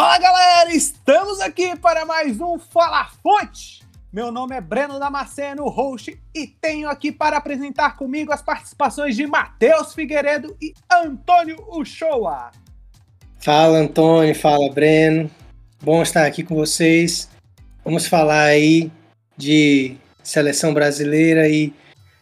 [0.00, 3.82] Fala galera, estamos aqui para mais um Fala Fonte.
[4.10, 9.26] Meu nome é Breno Damasceno, host, e tenho aqui para apresentar comigo as participações de
[9.26, 12.50] Matheus Figueiredo e Antônio Uchoa.
[13.40, 15.30] Fala Antônio, fala Breno.
[15.82, 17.28] Bom estar aqui com vocês.
[17.84, 18.90] Vamos falar aí
[19.36, 21.74] de seleção brasileira e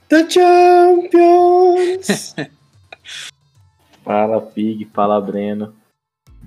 [0.09, 2.35] The Champions.
[4.05, 5.78] fala Fig, fala Breno.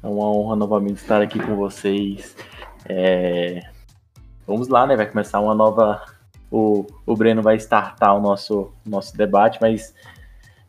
[0.04, 2.36] É uma honra novamente estar aqui com vocês.
[2.88, 3.62] É...
[4.48, 4.96] Vamos lá, né?
[4.96, 6.02] Vai começar uma nova.
[6.50, 9.94] O, o Breno vai startar o nosso, nosso debate, mas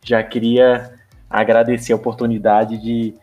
[0.03, 0.93] já queria
[1.29, 3.15] agradecer a oportunidade de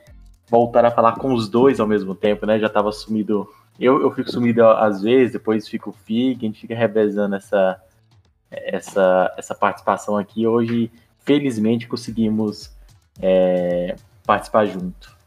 [0.48, 2.58] voltar a falar com os dois ao mesmo tempo, né?
[2.58, 3.48] Já estava sumido.
[3.78, 7.80] Eu, eu fico sumido às vezes, depois fico Fig, a gente fica revezando essa,
[8.50, 10.46] essa, essa participação aqui.
[10.46, 12.76] Hoje, felizmente, conseguimos
[13.22, 13.94] é,
[14.26, 15.19] participar junto.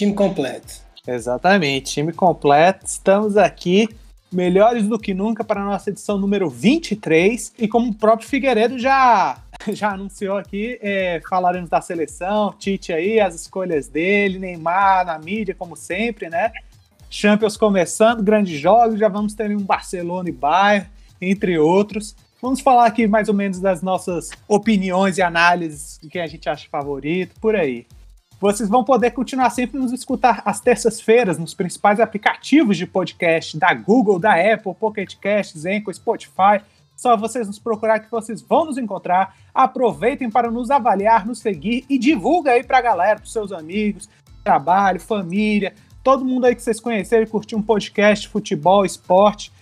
[0.00, 0.80] Time completo.
[1.06, 2.86] Exatamente, time completo.
[2.86, 3.86] Estamos aqui
[4.32, 7.52] melhores do que nunca para a nossa edição número 23.
[7.58, 9.36] E como o próprio Figueiredo já,
[9.68, 15.54] já anunciou aqui, é, falaremos da seleção, Tite aí, as escolhas dele, Neymar na mídia,
[15.54, 16.50] como sempre, né?
[17.10, 20.88] Champions começando, grandes jogos, já vamos ter um Barcelona e Bayern,
[21.20, 22.16] entre outros.
[22.40, 26.48] Vamos falar aqui mais ou menos das nossas opiniões e análises, de quem a gente
[26.48, 27.86] acha favorito, por aí.
[28.40, 33.74] Vocês vão poder continuar sempre nos escutar às terças-feiras nos principais aplicativos de podcast da
[33.74, 36.62] Google, da Apple, Pocket Casts, Anchor, Spotify.
[36.96, 39.36] Só vocês nos procurar que vocês vão nos encontrar.
[39.54, 44.08] Aproveitem para nos avaliar, nos seguir e divulga aí para a galera, para seus amigos,
[44.42, 49.52] trabalho, família, todo mundo aí que vocês conhecerem, curtir um podcast, futebol, esporte.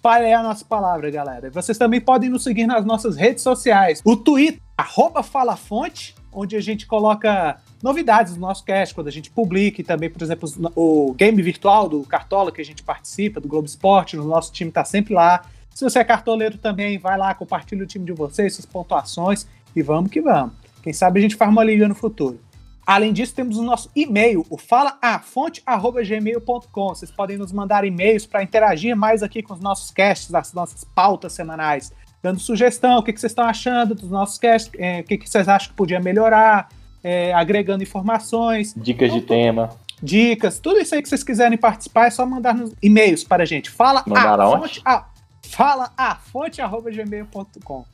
[0.00, 1.50] Fale aí a nossa palavra, galera.
[1.50, 4.00] Vocês também podem nos seguir nas nossas redes sociais.
[4.04, 9.30] O Twitter, arroba FalaFonte, onde a gente coloca novidades do nosso cast, quando a gente
[9.30, 13.48] publica, e também, por exemplo, o game virtual do Cartola, que a gente participa, do
[13.48, 15.42] Globo Esporte, o nosso time está sempre lá.
[15.74, 19.80] Se você é cartoleiro também, vai lá, compartilha o time de vocês, suas pontuações, e
[19.82, 20.52] vamos que vamos.
[20.82, 22.38] Quem sabe a gente faz uma liga no futuro.
[22.86, 26.88] Além disso, temos o nosso e-mail, o falaafonte.gmail.com.
[26.88, 30.82] Vocês podem nos mandar e-mails para interagir mais aqui com os nossos casts, as nossas
[30.82, 31.92] pautas semanais,
[32.22, 35.70] dando sugestão, o que, vocês estão achando dos nossos casts, é, o que vocês acham
[35.70, 36.68] que podia melhorar,
[37.02, 38.74] é, agregando informações.
[38.76, 39.70] Dicas então, de tema.
[40.02, 43.46] Dicas, tudo isso aí que vocês quiserem participar, é só mandar nos e-mails para a
[43.46, 43.70] gente.
[43.70, 45.06] Fala Mandar a fonte, a,
[45.42, 47.84] fala a fonte arroba gmail.com.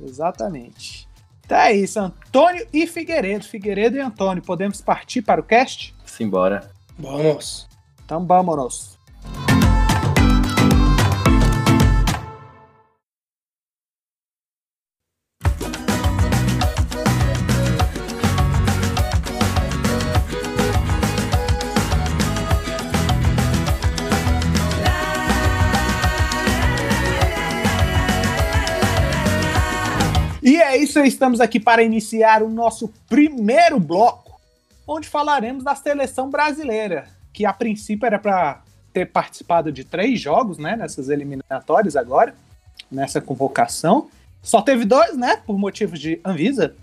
[0.00, 1.08] Exatamente.
[1.44, 3.44] Então é isso, Antônio e Figueiredo.
[3.44, 5.94] Figueiredo e Antônio, podemos partir para o cast?
[6.04, 6.70] Simbora.
[6.98, 7.68] Vamos.
[8.04, 8.98] Então vamos.
[30.74, 34.40] É isso, estamos aqui para iniciar o nosso primeiro bloco,
[34.86, 38.60] onde falaremos da seleção brasileira, que a princípio era para
[38.92, 42.34] ter participado de três jogos, né, nessas eliminatórias agora,
[42.90, 44.08] nessa convocação.
[44.42, 46.74] Só teve dois, né, por motivos de Anvisa.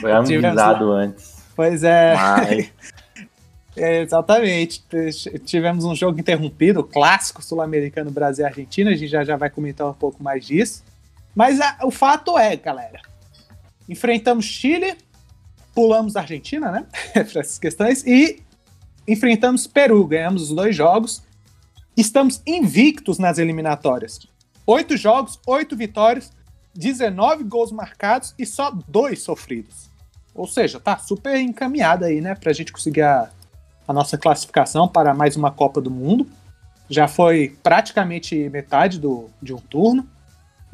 [0.00, 1.42] Foi avisado antes.
[1.56, 2.14] Pois é.
[2.14, 2.72] Mas...
[3.76, 4.02] é.
[4.02, 4.84] Exatamente.
[5.44, 8.90] Tivemos um jogo interrompido, clássico sul-americano Brasil-Argentina.
[8.90, 10.84] A gente já, já vai comentar um pouco mais disso.
[11.34, 13.00] Mas a, o fato é, galera,
[13.88, 14.96] enfrentamos Chile,
[15.74, 16.86] pulamos Argentina, né?
[17.12, 18.42] para essas questões, e
[19.06, 21.22] enfrentamos Peru, ganhamos os dois jogos.
[21.96, 24.20] Estamos invictos nas eliminatórias.
[24.66, 26.32] Oito jogos, oito vitórias,
[26.74, 29.90] 19 gols marcados e só dois sofridos.
[30.34, 32.34] Ou seja, tá super encaminhada aí, né?
[32.34, 33.30] Pra gente conseguir a,
[33.86, 36.26] a nossa classificação para mais uma Copa do Mundo.
[36.88, 40.08] Já foi praticamente metade do, de um turno.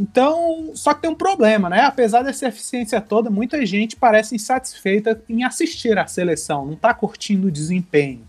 [0.01, 1.83] Então, só que tem um problema, né?
[1.83, 7.49] Apesar dessa eficiência toda, muita gente parece insatisfeita em assistir à seleção, não tá curtindo
[7.49, 8.27] o desempenho.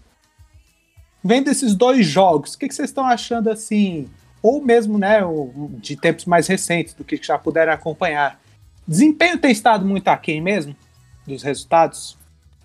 [1.24, 4.10] Vendo esses dois jogos, o que, que vocês estão achando assim?
[4.44, 5.22] Ou mesmo, né,
[5.78, 8.38] de tempos mais recentes, do que já puderam acompanhar.
[8.86, 10.76] Desempenho tem estado muito aquém mesmo
[11.26, 12.18] dos resultados?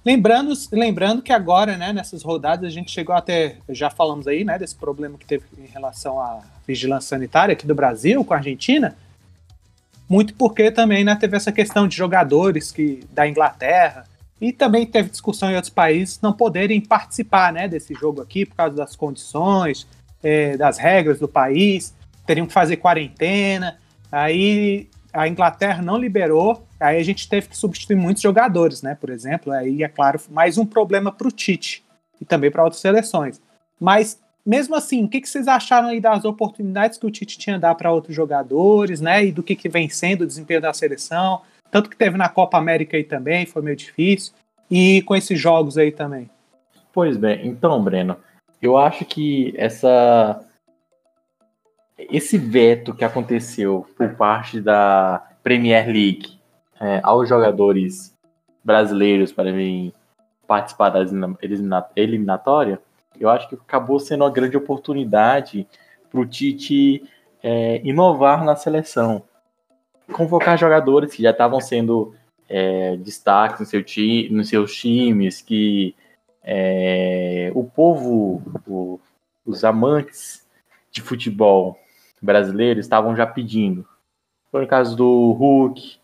[0.06, 3.56] Lembrando, lembrando que agora, né, nessas rodadas, a gente chegou até.
[3.68, 7.74] Já falamos aí, né, desse problema que teve em relação à vigilância sanitária aqui do
[7.74, 8.96] Brasil com a Argentina.
[10.08, 14.06] Muito porque também né, teve essa questão de jogadores que da Inglaterra
[14.40, 18.54] e também teve discussão em outros países não poderem participar né, desse jogo aqui por
[18.54, 19.88] causa das condições,
[20.22, 21.92] é, das regras do país,
[22.24, 23.76] teriam que fazer quarentena.
[24.12, 28.94] Aí a Inglaterra não liberou, aí a gente teve que substituir muitos jogadores, né?
[28.94, 31.84] Por exemplo, aí é claro, mais um problema para o Tite
[32.20, 33.40] e também para outras seleções.
[33.80, 37.58] Mas mesmo assim, o que, que vocês acharam aí das oportunidades que o Tite tinha
[37.58, 39.24] dar para outros jogadores, né?
[39.24, 41.40] E do que, que vem sendo o desempenho da seleção?
[41.70, 44.32] Tanto que teve na Copa América aí também, foi meio difícil.
[44.70, 46.30] E com esses jogos aí também.
[46.92, 48.16] Pois bem, então, Breno,
[48.62, 50.40] eu acho que essa
[51.98, 56.38] esse veto que aconteceu por parte da Premier League
[56.80, 58.14] é, aos jogadores
[58.62, 59.94] brasileiros para vir
[60.46, 61.00] participar da
[61.96, 62.80] eliminatória,
[63.18, 65.66] eu acho que acabou sendo uma grande oportunidade
[66.10, 67.02] para o Tite
[67.42, 69.22] é, inovar na seleção.
[70.12, 72.14] Convocar jogadores que já estavam sendo
[72.48, 75.94] é, destaques no seu ti, nos seus times, que
[76.42, 79.00] é, o povo, o,
[79.44, 80.46] os amantes
[80.92, 81.78] de futebol
[82.20, 83.86] brasileiro estavam já pedindo.
[84.50, 85.98] Foi no caso do Hulk,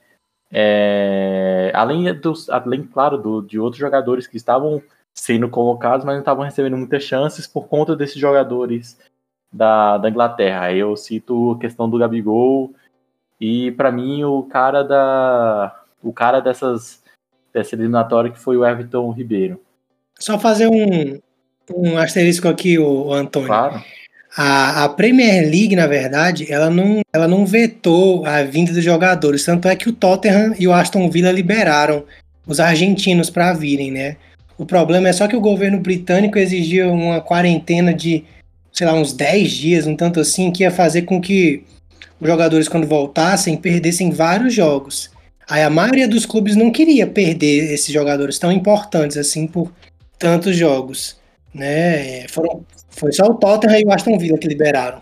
[0.51, 4.83] é, além, dos, além, claro, do, de outros jogadores que estavam
[5.15, 8.99] sendo convocados, mas não estavam recebendo muitas chances por conta desses jogadores
[9.53, 10.73] da, da Inglaterra.
[10.73, 12.75] Eu cito a questão do Gabigol
[13.41, 17.03] e para mim o cara da o cara dessas
[17.53, 19.61] dessa eliminatória que foi o Everton Ribeiro.
[20.19, 21.21] Só fazer um,
[21.75, 23.49] um asterisco aqui, o, o Antônio.
[23.49, 23.83] Claro.
[24.35, 29.45] A, a, Premier League, na verdade, ela não, ela não vetou a vinda dos jogadores.
[29.45, 32.05] Tanto é que o Tottenham e o Aston Villa liberaram
[32.47, 34.17] os argentinos para virem, né?
[34.57, 38.25] O problema é só que o governo britânico exigia uma quarentena de,
[38.73, 41.65] sei lá, uns 10 dias, um tanto assim, que ia fazer com que
[42.21, 45.11] os jogadores, quando voltassem, perdessem vários jogos.
[45.49, 49.73] Aí a maioria dos clubes não queria perder esses jogadores tão importantes assim por
[50.19, 51.17] tantos jogos.
[51.53, 52.27] Né?
[52.29, 55.01] Foram, foi só o Tottenham e o Aston Villa que liberaram.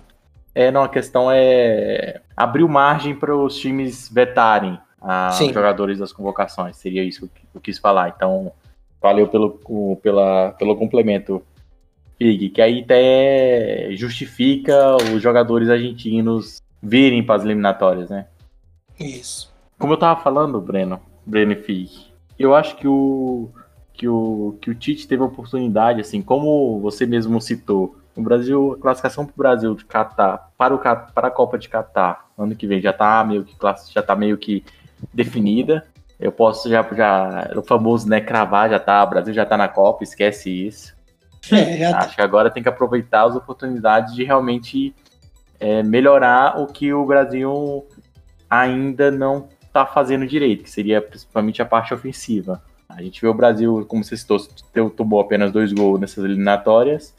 [0.55, 6.77] É, não, a questão é abriu margem para os times vetarem os jogadores das convocações.
[6.77, 8.13] Seria isso que eu quis falar.
[8.17, 8.53] Então,
[9.01, 9.59] Valeu pelo,
[10.03, 11.43] pela, pelo complemento,
[12.19, 18.27] Pig, que aí até justifica os jogadores argentinos virem para as eliminatórias, né?
[18.99, 19.51] Isso.
[19.79, 21.91] Como eu tava falando, Breno, Breno e Fig,
[22.39, 23.49] eu acho que o,
[24.01, 28.73] que o, que o Tite teve a oportunidade, assim, como você mesmo citou, o Brasil,
[28.73, 32.57] a classificação para o Brasil de Catar, para, o, para a Copa de Catar, ano
[32.57, 33.55] que vem, já está meio que,
[33.93, 34.65] já tá meio que
[35.13, 35.87] definida.
[36.19, 39.69] Eu posso já, já o famoso, né, cravar, já tá, o Brasil já tá na
[39.69, 40.99] Copa, esquece isso.
[41.53, 44.95] É, Acho que agora tem que aproveitar as oportunidades de realmente
[45.59, 47.87] é, melhorar o que o Brasil
[48.49, 52.63] ainda não tá fazendo direito, que seria principalmente a parte ofensiva.
[53.01, 54.39] A gente vê o Brasil, como você citou,
[54.95, 57.15] tomou apenas dois gols nessas eliminatórias.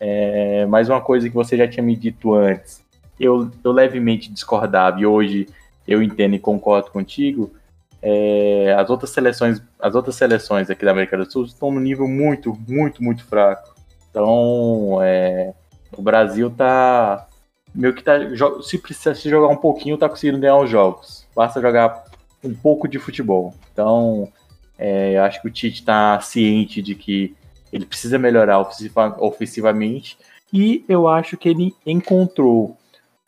[0.00, 2.82] É, mais uma coisa que você já tinha me dito antes,
[3.18, 5.46] eu, eu levemente discordava e hoje
[5.86, 7.52] eu entendo e concordo contigo,
[8.00, 12.08] é, as outras seleções, as outras seleções aqui da América do Sul estão no nível
[12.08, 13.74] muito, muito, muito fraco.
[14.08, 15.52] Então, é,
[15.94, 17.28] o Brasil tá
[17.74, 18.14] meio que tá
[18.62, 21.26] se precisa se jogar um pouquinho, tá conseguindo ganhar os jogos.
[21.36, 22.04] Basta jogar
[22.42, 23.52] um pouco de futebol.
[23.70, 24.32] Então,
[24.82, 27.36] é, eu acho que o Tite está ciente de que
[27.70, 30.16] ele precisa melhorar ofensiva, ofensivamente
[30.50, 32.78] e eu acho que ele encontrou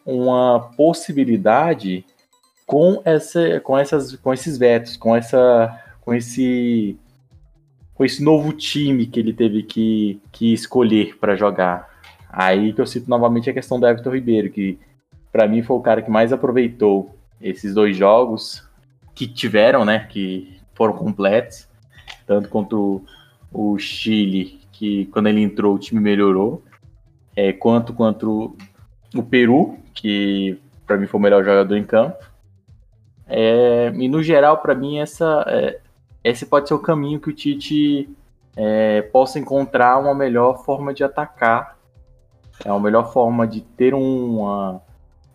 [0.05, 2.07] uma possibilidade
[2.67, 6.97] com essa com essas com esses vetos, com essa com esse
[7.95, 11.87] com esse novo time que ele teve que, que escolher para jogar.
[12.31, 14.79] Aí que eu cito novamente a questão do Everton Ribeiro, que
[15.31, 18.67] para mim foi o cara que mais aproveitou esses dois jogos
[19.15, 21.69] que tiveram, né, que foram completos,
[22.27, 26.63] tanto contra o, Chile, que quando ele entrou o time melhorou,
[27.37, 28.57] é, quanto contra o,
[29.15, 32.25] o Peru, que para mim foi o melhor jogador em campo.
[33.27, 35.81] É, e no geral, para mim, essa, é,
[36.23, 38.09] esse pode ser o caminho que o Tite
[38.57, 41.79] é, possa encontrar uma melhor forma de atacar,
[42.65, 44.81] é uma melhor forma de ter uma,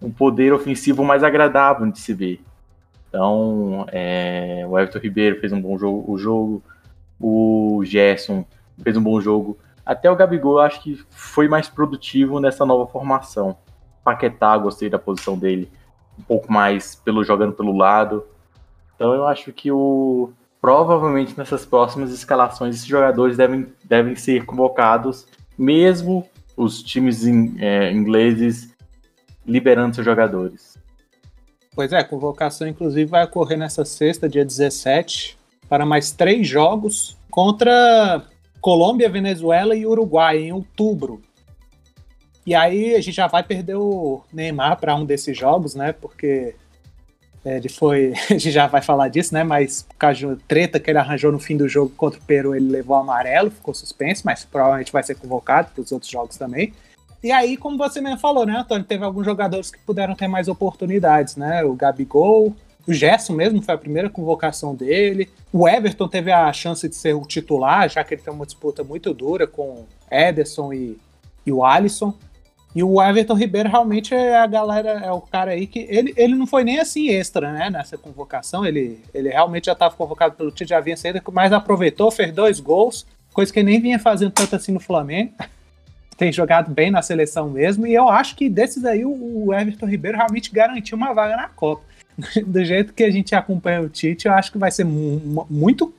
[0.02, 2.42] um poder ofensivo mais agradável de se ver.
[3.10, 6.64] Então, é, o Everton Ribeiro fez um bom jogo, o jogo,
[7.20, 8.46] o Gerson
[8.84, 9.58] fez um bom jogo.
[9.86, 13.58] Até o Gabigol eu acho que foi mais produtivo nessa nova formação.
[14.04, 15.72] Paquetá, gostei da posição dele
[16.20, 18.26] um pouco mais pelo jogando pelo lado.
[18.96, 25.28] Então eu acho que o provavelmente nessas próximas escalações esses jogadores devem, devem ser convocados,
[25.58, 28.76] mesmo os times in, é, ingleses
[29.46, 30.77] liberando seus jogadores.
[31.78, 35.38] Pois é, a convocação inclusive vai ocorrer nessa sexta, dia 17,
[35.70, 38.24] para mais três jogos contra
[38.60, 41.22] Colômbia, Venezuela e Uruguai em outubro.
[42.44, 45.94] E aí a gente já vai perder o Neymar para um desses jogos, né?
[45.94, 46.56] Porque
[47.46, 48.14] É, ele foi.
[48.28, 49.44] A gente já vai falar disso, né?
[49.44, 52.24] Mas por causa de uma treta que ele arranjou no fim do jogo contra o
[52.24, 56.38] Peru, ele levou amarelo, ficou suspenso, mas provavelmente vai ser convocado para os outros jogos
[56.38, 56.74] também.
[57.24, 58.86] E aí, como você mesmo falou, né, Antônio?
[58.86, 61.64] Teve alguns jogadores que puderam ter mais oportunidades, né?
[61.64, 62.56] O Gabigol,
[62.88, 65.30] o Gerson mesmo foi a primeira convocação dele.
[65.52, 68.84] O Everton teve a chance de ser o titular, já que ele tem uma disputa
[68.84, 70.98] muito dura com Ederson e,
[71.46, 72.14] e o Alisson.
[72.76, 75.88] E o Everton Ribeiro realmente é a galera, é o cara aí que.
[75.90, 77.72] Ele, ele não foi nem assim extra, né?
[77.72, 78.64] Nessa convocação.
[78.64, 82.60] Ele, ele realmente já estava convocado pelo time, já vinha saído, mas aproveitou, fez dois
[82.60, 85.34] gols, coisa que ele nem vinha fazendo tanto assim no Flamengo
[86.18, 90.18] tem jogado bem na seleção mesmo, e eu acho que desses aí o Everton Ribeiro
[90.18, 91.84] realmente garantiu uma vaga na Copa.
[92.46, 95.94] Do jeito que a gente acompanha o Tite, eu acho que vai ser muito.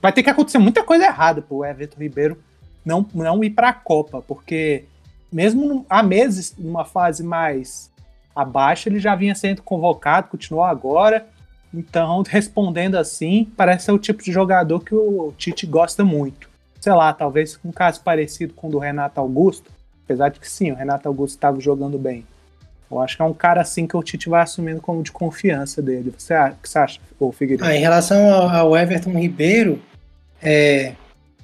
[0.00, 2.38] Vai ter que acontecer muita coisa errada pro Everton Ribeiro
[2.84, 4.84] não, não ir para a Copa, porque
[5.32, 7.90] mesmo há meses, numa fase mais
[8.36, 11.26] abaixo, ele já vinha sendo convocado, continuou agora.
[11.72, 16.53] Então, respondendo assim, parece ser o tipo de jogador que o Tite gosta muito
[16.84, 19.70] sei lá, talvez um caso parecido com o do Renato Augusto,
[20.04, 22.26] apesar de que sim, o Renato Augusto estava jogando bem.
[22.90, 25.80] Eu acho que é um cara assim que o Tite vai assumindo como de confiança
[25.80, 26.12] dele.
[26.16, 27.00] Você, o que você acha,
[27.32, 27.64] Figueiredo?
[27.64, 29.80] Ah, em relação ao, ao, Everton Ribeiro,
[30.42, 30.92] é,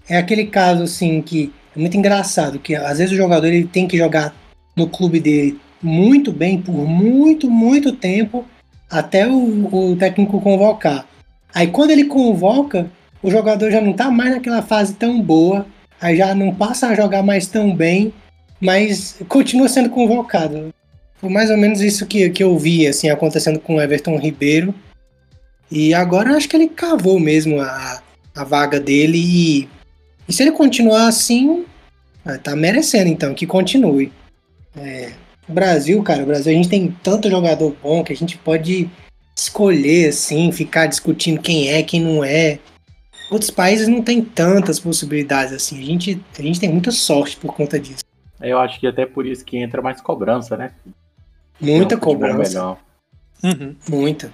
[0.06, 3.88] é aquele caso assim que é muito engraçado, que às vezes o jogador ele tem
[3.88, 4.34] que jogar
[4.76, 8.44] no clube dele muito bem por muito, muito tempo
[8.90, 11.06] até o, o técnico convocar.
[11.54, 12.90] Aí quando ele convoca,
[13.22, 15.66] o jogador já não tá mais naquela fase tão boa,
[16.00, 18.12] aí já não passa a jogar mais tão bem,
[18.60, 20.72] mas continua sendo convocado.
[21.16, 24.74] Foi mais ou menos isso que, que eu vi assim, acontecendo com o Everton Ribeiro.
[25.70, 28.02] E agora acho que ele cavou mesmo a,
[28.34, 29.68] a vaga dele e,
[30.28, 31.64] e se ele continuar assim,
[32.24, 34.12] ah, tá merecendo então, que continue.
[34.76, 35.12] É,
[35.46, 38.90] Brasil, cara, Brasil a gente tem tanto jogador bom que a gente pode
[39.36, 42.58] escolher assim, ficar discutindo quem é, quem não é.
[43.30, 45.78] Outros países não tem tantas possibilidades assim.
[45.78, 48.02] A gente, a gente tem muita sorte por conta disso.
[48.40, 50.72] Eu acho que até por isso que entra mais cobrança, né?
[51.60, 52.76] Muita cobrança.
[53.42, 53.76] Uhum.
[53.88, 54.32] Muita.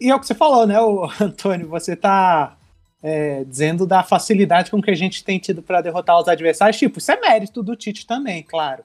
[0.00, 0.76] E é o que você falou, né,
[1.20, 1.68] Antônio?
[1.68, 2.56] Você tá
[3.02, 6.78] é, dizendo da facilidade com que a gente tem tido para derrotar os adversários.
[6.78, 8.82] Tipo, isso é mérito do Tite também, claro.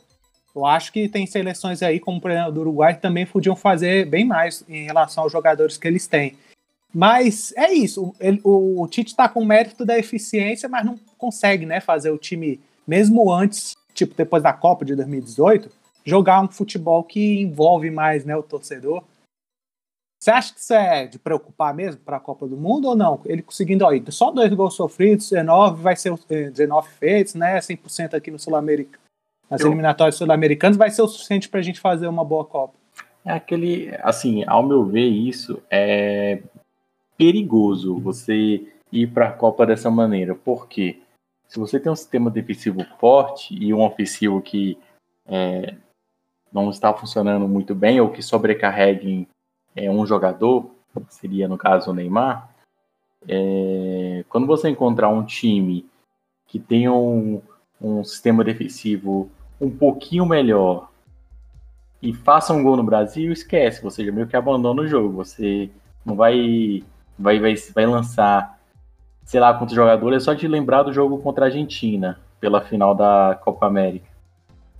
[0.56, 4.06] Eu acho que tem seleções aí, como por exemplo do Uruguai, que também podiam fazer
[4.06, 6.38] bem mais em relação aos jogadores que eles têm.
[6.96, 8.16] Mas é isso.
[8.22, 12.18] Ele, o, o Tite está com mérito da eficiência, mas não consegue né, fazer o
[12.18, 15.70] time, mesmo antes, tipo depois da Copa de 2018,
[16.06, 19.04] jogar um futebol que envolve mais né, o torcedor.
[20.18, 23.20] Você acha que isso é de preocupar mesmo para a Copa do Mundo ou não?
[23.25, 27.60] Ele conseguindo, ó, só dois gols sofridos, 19, vai ser 19 feitos, né?
[27.60, 28.98] 100% aqui no Sul-América.
[29.50, 29.68] Nas Eu...
[29.68, 32.74] eliminatórias sul-americanas vai ser o suficiente para a gente fazer uma boa Copa.
[33.25, 36.42] É aquele, assim, ao meu ver, isso é
[37.17, 41.01] perigoso você ir para a Copa dessa maneira, porque
[41.48, 44.77] se você tem um sistema defensivo forte e um ofensivo que
[45.27, 45.75] é,
[46.51, 49.27] não está funcionando muito bem ou que sobrecarregue
[49.75, 50.72] é, um jogador,
[51.10, 52.50] seria no caso o Neymar,
[53.27, 55.86] é, quando você encontrar um time
[56.48, 57.41] que tem um,
[57.81, 59.29] um sistema defensivo
[59.60, 60.89] um pouquinho melhor
[62.01, 65.69] e faça um gol no Brasil, esquece, você já meio que abandona o jogo, você
[66.05, 66.84] não vai
[67.17, 68.60] vai, vai, vai lançar,
[69.24, 72.93] sei lá quantos jogadores, é só de lembrar do jogo contra a Argentina, pela final
[72.93, 74.07] da Copa América.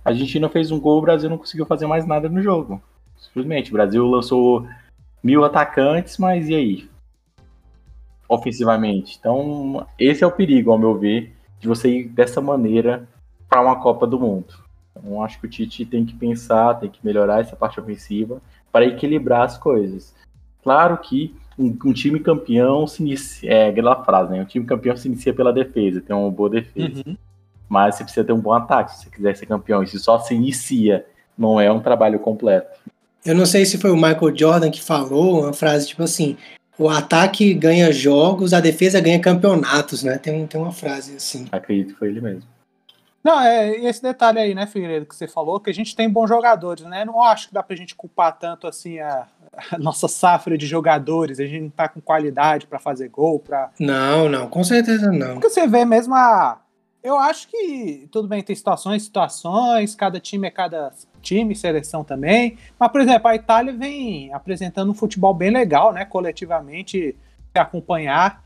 [0.04, 2.80] A Argentina fez um gol, o Brasil não conseguiu fazer mais nada no jogo.
[3.16, 4.66] Simplesmente, o Brasil lançou
[5.22, 6.90] mil atacantes, mas e aí?
[8.28, 9.16] Ofensivamente.
[9.18, 13.08] Então, esse é o perigo, ao meu ver, de você ir dessa maneira
[13.48, 14.54] para uma Copa do Mundo.
[14.90, 18.40] Então, acho que o Tite tem que pensar, tem que melhorar essa parte ofensiva
[18.70, 20.14] para equilibrar as coisas.
[20.62, 23.50] Claro que um, um, time campeão se inicia.
[23.50, 24.42] É aquela frase, né?
[24.42, 27.02] Um time campeão se inicia pela defesa, tem uma boa defesa.
[27.06, 27.16] Uhum.
[27.68, 29.84] Mas você precisa ter um bom ataque se você quiser ser campeão.
[29.86, 31.04] Se só se inicia,
[31.36, 32.78] não é um trabalho completo.
[33.24, 36.36] Eu não sei se foi o Michael Jordan que falou uma frase tipo assim:
[36.78, 40.18] o ataque ganha jogos, a defesa ganha campeonatos, né?
[40.18, 41.46] Tem, tem uma frase assim.
[41.50, 42.55] Acredito que foi ele mesmo.
[43.26, 46.28] Não, é esse detalhe aí, né, Figueiredo, que você falou, que a gente tem bons
[46.28, 47.04] jogadores, né?
[47.04, 49.26] Não acho que dá pra gente culpar tanto assim a,
[49.72, 53.70] a nossa safra de jogadores, a gente não tá com qualidade para fazer gol, para
[53.80, 55.32] Não, não, com certeza não.
[55.32, 56.60] Porque você vê mesmo a
[57.02, 62.56] eu acho que tudo bem, tem situações, situações, cada time é cada time, seleção também.
[62.78, 66.04] Mas, por exemplo, a Itália vem apresentando um futebol bem legal, né?
[66.04, 67.16] Coletivamente,
[67.52, 68.44] acompanhar,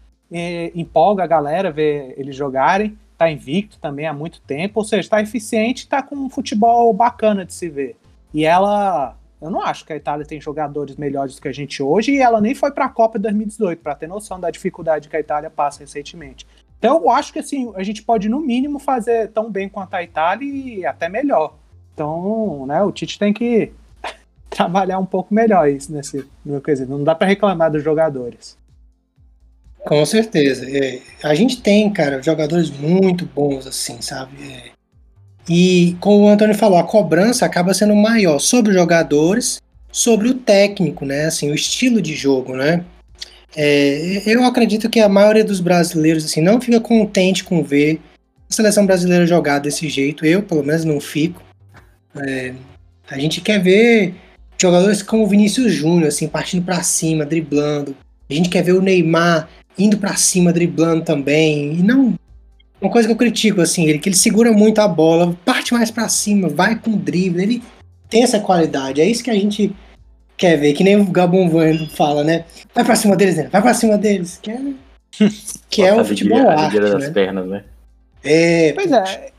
[0.75, 5.21] empolga a galera ver eles jogarem tá invicto também há muito tempo, ou seja, está
[5.21, 7.97] eficiente, está com um futebol bacana de se ver.
[8.33, 11.83] E ela Eu não acho que a Itália tem jogadores melhores do que a gente
[11.83, 15.17] hoje e ela nem foi para a Copa 2018, para ter noção da dificuldade que
[15.17, 16.47] a Itália passa recentemente.
[16.79, 20.03] Então eu acho que assim, a gente pode no mínimo fazer tão bem quanto a
[20.03, 21.55] Itália e até melhor.
[21.95, 23.73] Então, né, o Tite tem que
[24.49, 26.91] trabalhar um pouco melhor isso nesse no quesito.
[26.91, 28.59] Não dá para reclamar dos jogadores.
[29.85, 30.67] Com certeza.
[30.69, 34.33] É, a gente tem, cara, jogadores muito bons, assim, sabe?
[34.43, 34.71] É,
[35.49, 39.61] e, como o Antônio falou, a cobrança acaba sendo maior sobre os jogadores,
[39.91, 41.25] sobre o técnico, né?
[41.25, 42.85] Assim, o estilo de jogo, né?
[43.57, 48.01] É, eu acredito que a maioria dos brasileiros, assim, não fica contente com ver
[48.49, 50.25] a seleção brasileira jogar desse jeito.
[50.25, 51.43] Eu, pelo menos, não fico.
[52.17, 52.55] É,
[53.11, 54.15] a gente quer ver
[54.57, 57.97] jogadores como o Vinícius Júnior, assim, partindo para cima, driblando.
[58.29, 61.75] A gente quer ver o Neymar indo para cima, driblando também.
[61.75, 62.15] E não.
[62.81, 65.91] Uma coisa que eu critico, assim, ele que ele segura muito a bola, parte mais
[65.91, 67.62] para cima, vai com drible, ele
[68.09, 69.00] tem essa qualidade.
[69.00, 69.75] É isso que a gente
[70.37, 72.47] quer ver, que nem o Gabon Van fala, né?
[72.75, 73.49] Vai pra cima deles, né?
[73.53, 74.39] Vai pra cima deles.
[74.43, 74.61] Que é,
[75.69, 77.11] que é o futebol a arte, das né?
[77.11, 77.65] pernas, né?
[78.25, 79.31] É, Pois é,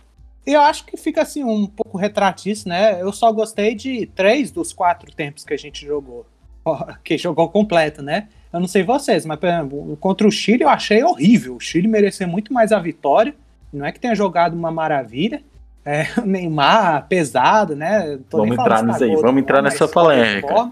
[0.45, 3.01] eu acho que fica assim um pouco retratice, né?
[3.01, 6.25] Eu só gostei de três dos quatro tempos que a gente jogou.
[7.03, 8.27] Que jogou completo, né?
[8.51, 11.55] Eu não sei vocês, mas por exemplo, contra o Chile eu achei horrível.
[11.55, 13.33] O Chile mereceu muito mais a vitória.
[13.71, 15.41] Não é que tenha jogado uma maravilha.
[15.85, 18.19] É, o Neymar pesado, né?
[18.29, 20.71] Vamos entrar nisso aí, vamos entrar nessa polêmica.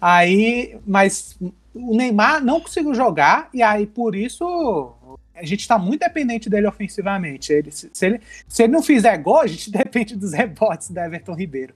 [0.00, 1.36] aí, mas
[1.74, 4.94] o Neymar não conseguiu jogar e aí por isso
[5.34, 7.52] a gente está muito dependente dele ofensivamente.
[7.52, 11.06] Ele, se, se ele, se ele não fizer gol, a gente depende dos rebotes da
[11.06, 11.74] Everton Ribeiro.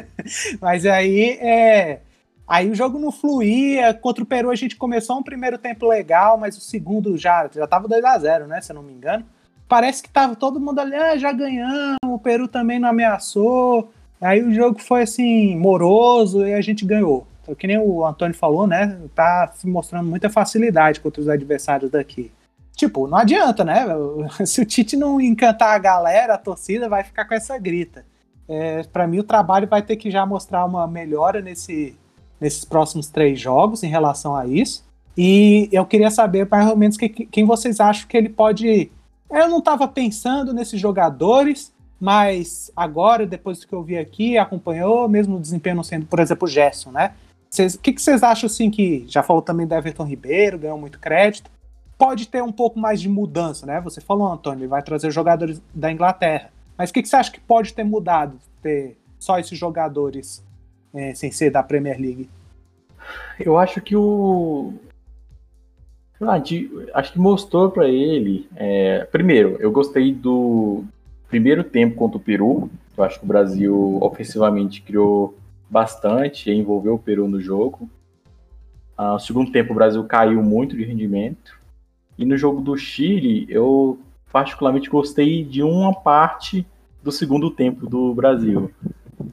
[0.60, 2.00] mas aí é,
[2.46, 3.94] Aí o jogo não fluía.
[3.94, 7.66] Contra o Peru a gente começou um primeiro tempo legal, mas o segundo já, já
[7.66, 8.60] tava 2 a 0 né?
[8.60, 9.24] Se eu não me engano.
[9.68, 13.90] Parece que tava todo mundo ali, ah, já ganhamos, o Peru também não ameaçou.
[14.20, 17.26] Aí o jogo foi assim, moroso e a gente ganhou.
[17.42, 18.98] Então, que nem o Antônio falou, né?
[19.14, 22.30] Tá se mostrando muita facilidade contra os adversários daqui.
[22.76, 23.84] Tipo, não adianta, né?
[24.44, 28.04] Se o Tite não encantar a galera, a torcida vai ficar com essa grita.
[28.48, 31.96] É, para mim, o trabalho vai ter que já mostrar uma melhora nesse,
[32.44, 34.84] nesses próximos três jogos em relação a isso.
[35.16, 38.90] E eu queria saber, mais ou menos, que, quem vocês acham que ele pode.
[39.30, 45.08] Eu não estava pensando nesses jogadores, mas agora, depois do que eu vi aqui, acompanhou,
[45.08, 47.12] mesmo o desempenho não sendo, por exemplo, o Gerson, né?
[47.50, 50.98] O que, que vocês acham, assim, que já falou também da Everton Ribeiro, ganhou muito
[50.98, 51.50] crédito,
[51.96, 53.80] pode ter um pouco mais de mudança, né?
[53.80, 56.50] Você falou, Antônio, ele vai trazer jogadores da Inglaterra.
[56.76, 60.42] Mas o que, que você acha que pode ter mudado, ter só esses jogadores
[60.94, 62.28] é, sem ser da Premier League?
[63.38, 64.74] Eu acho que o.
[66.20, 68.48] Ah, de, acho que mostrou para ele.
[68.54, 70.84] É, primeiro, eu gostei do
[71.28, 72.70] primeiro tempo contra o Peru.
[72.96, 75.36] Eu acho que o Brasil ofensivamente criou
[75.68, 77.90] bastante e envolveu o Peru no jogo.
[78.96, 81.58] Ah, no segundo tempo, o Brasil caiu muito de rendimento.
[82.16, 83.98] E no jogo do Chile, eu
[84.32, 86.64] particularmente gostei de uma parte
[87.02, 88.70] do segundo tempo do Brasil.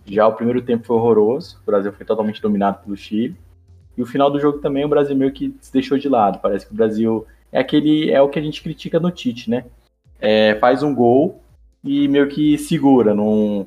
[0.06, 3.36] Já o primeiro tempo foi horroroso, o Brasil foi totalmente dominado pelo Chile.
[3.98, 6.40] E o final do jogo também o Brasil meio que se deixou de lado.
[6.40, 9.66] Parece que o Brasil é aquele é o que a gente critica no Tite, né?
[10.20, 11.42] É, faz um gol
[11.84, 13.66] e meio que segura, não,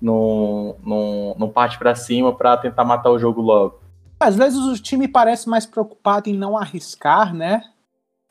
[0.00, 3.80] não, não, não parte para cima para tentar matar o jogo logo.
[4.18, 7.62] Às vezes o time parece mais preocupado em não arriscar, né?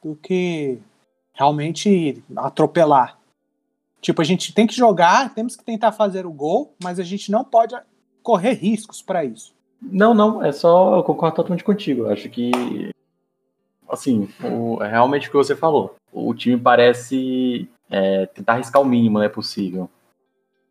[0.04, 0.80] Do que
[1.34, 3.18] realmente atropelar.
[4.06, 7.32] Tipo, a gente tem que jogar, temos que tentar fazer o gol, mas a gente
[7.32, 7.76] não pode
[8.22, 9.52] correr riscos para isso.
[9.82, 10.98] Não, não, é só.
[10.98, 12.04] Eu concordo totalmente contigo.
[12.04, 12.92] Eu acho que.
[13.90, 15.96] Assim, o, é realmente o que você falou.
[16.14, 19.90] O time parece é, tentar arriscar o mínimo, não é possível.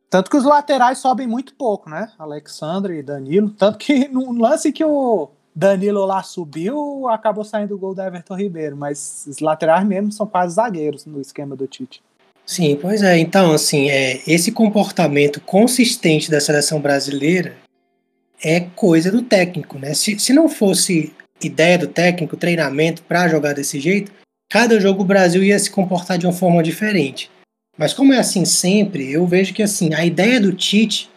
[0.08, 2.12] Tanto que os laterais sobem muito pouco, né?
[2.16, 3.50] Alexandre e Danilo.
[3.50, 8.36] Tanto que no lance que o Danilo lá subiu, acabou saindo o gol da Everton
[8.36, 8.76] Ribeiro.
[8.76, 12.00] Mas os laterais mesmo são quase zagueiros no esquema do Tite.
[12.46, 13.18] Sim, pois é.
[13.18, 17.56] Então, assim, é, esse comportamento consistente da seleção brasileira
[18.42, 19.94] é coisa do técnico, né?
[19.94, 24.12] Se, se não fosse ideia do técnico, treinamento para jogar desse jeito,
[24.50, 27.30] cada jogo o Brasil ia se comportar de uma forma diferente.
[27.76, 31.10] Mas como é assim sempre, eu vejo que assim, a ideia do Tite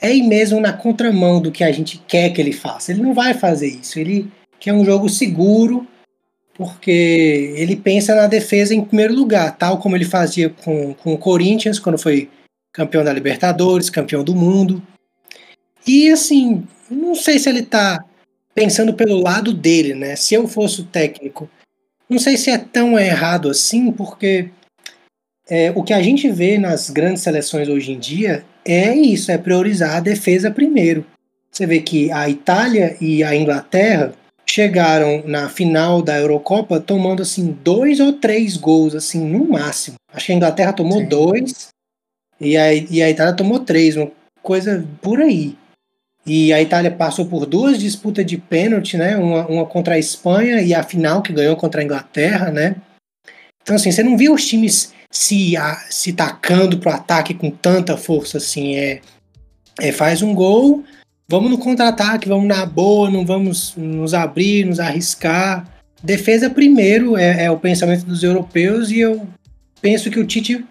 [0.00, 2.92] é ir mesmo na contramão do que a gente quer que ele faça.
[2.92, 3.98] Ele não vai fazer isso.
[3.98, 5.86] Ele quer um jogo seguro,
[6.56, 11.18] porque ele pensa na defesa em primeiro lugar, tal como ele fazia com, com o
[11.18, 12.30] Corinthians, quando foi
[12.72, 14.82] campeão da Libertadores, campeão do mundo.
[15.86, 18.04] E assim, não sei se ele tá
[18.54, 20.16] pensando pelo lado dele, né?
[20.16, 21.50] Se eu fosse o técnico,
[22.08, 24.50] não sei se é tão errado assim, porque
[25.48, 29.38] é, o que a gente vê nas grandes seleções hoje em dia é isso, é
[29.38, 31.04] priorizar a defesa primeiro.
[31.50, 34.12] Você vê que a Itália e a Inglaterra
[34.54, 39.96] chegaram na final da Eurocopa tomando assim dois ou três gols assim no máximo.
[40.12, 41.06] Acho que a Inglaterra tomou Sim.
[41.06, 41.68] dois
[42.40, 45.56] e a, e a Itália tomou três, uma coisa por aí.
[46.24, 49.16] E a Itália passou por duas disputas de pênalti, né?
[49.16, 52.76] Uma, uma contra a Espanha e a final que ganhou contra a Inglaterra, né?
[53.60, 57.96] Então assim, você não viu os times se, a, se tacando pro ataque com tanta
[57.96, 58.76] força assim.
[58.76, 59.00] É,
[59.80, 60.84] é faz um gol,
[61.28, 65.66] vamos no contra-ataque, vamos na boa, não vamos nos abrir, nos arriscar.
[66.02, 69.26] Defesa primeiro é, é, o pensamento dos europeus e eu
[69.80, 70.64] penso que o Tite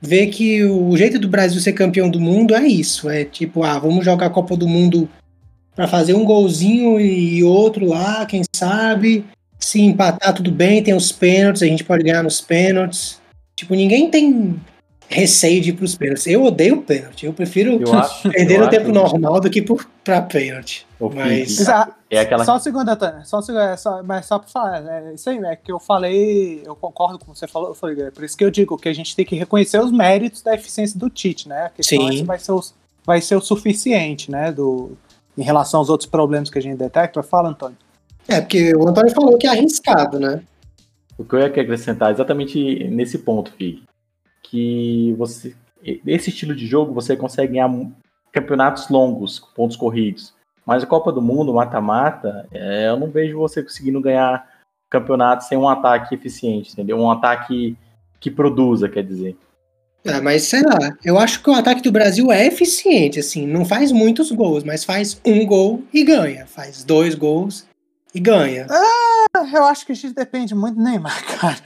[0.00, 3.78] vê que o jeito do Brasil ser campeão do mundo é isso, é tipo, ah,
[3.78, 5.08] vamos jogar a Copa do Mundo
[5.74, 9.24] para fazer um golzinho e outro lá, quem sabe.
[9.58, 13.18] Se empatar tudo bem, tem os pênaltis, a gente pode ganhar nos pênaltis.
[13.56, 14.60] Tipo, ninguém tem
[15.08, 16.26] receio de ir pros pênaltis.
[16.26, 17.26] Eu odeio pênalti.
[17.26, 20.86] Eu prefiro eu acho, perder eu o tempo normal do que por, pra pênalti.
[21.14, 21.58] Mas.
[22.10, 22.44] É aquela...
[22.44, 23.24] Só um segundo, Antônio.
[23.24, 24.86] Só um segundo, é só, mas só pra falar.
[24.86, 26.62] É isso aí, é que eu falei.
[26.64, 27.70] Eu concordo com o que você falou.
[27.70, 29.92] Eu falei, é por isso que eu digo que a gente tem que reconhecer os
[29.92, 31.66] méritos da eficiência do Tite, né?
[31.66, 32.22] A questão Sim.
[32.22, 32.60] É vai ser, o,
[33.04, 34.52] vai ser o suficiente, né?
[34.52, 34.96] Do,
[35.36, 37.22] em relação aos outros problemas que a gente detecta.
[37.22, 37.76] Fala, Antônio.
[38.26, 40.42] É, porque o Antônio falou que é arriscado, né?
[41.18, 43.82] O que eu ia acrescentar exatamente nesse ponto, Fig,
[44.54, 45.52] que você
[46.06, 47.68] esse estilo de jogo você consegue ganhar
[48.32, 50.32] campeonatos longos, pontos corridos.
[50.64, 54.48] Mas a Copa do Mundo, mata-mata, é, eu não vejo você conseguindo ganhar
[54.88, 56.98] campeonato sem um ataque eficiente, entendeu?
[56.98, 57.76] Um ataque
[58.18, 59.36] que produza, quer dizer.
[60.04, 63.64] É, mas sei lá, eu acho que o ataque do Brasil é eficiente, assim, não
[63.64, 67.66] faz muitos gols, mas faz um gol e ganha, faz dois gols
[68.14, 68.66] e ganha.
[68.70, 71.58] Ah, eu acho que a gente depende muito do Neymar, cara.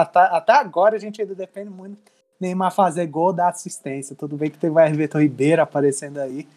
[0.00, 1.98] Até, até agora a gente ainda depende muito
[2.40, 4.16] Neymar fazer gol da assistência.
[4.16, 6.48] Tudo bem que teve o Everton Ribeiro aparecendo aí.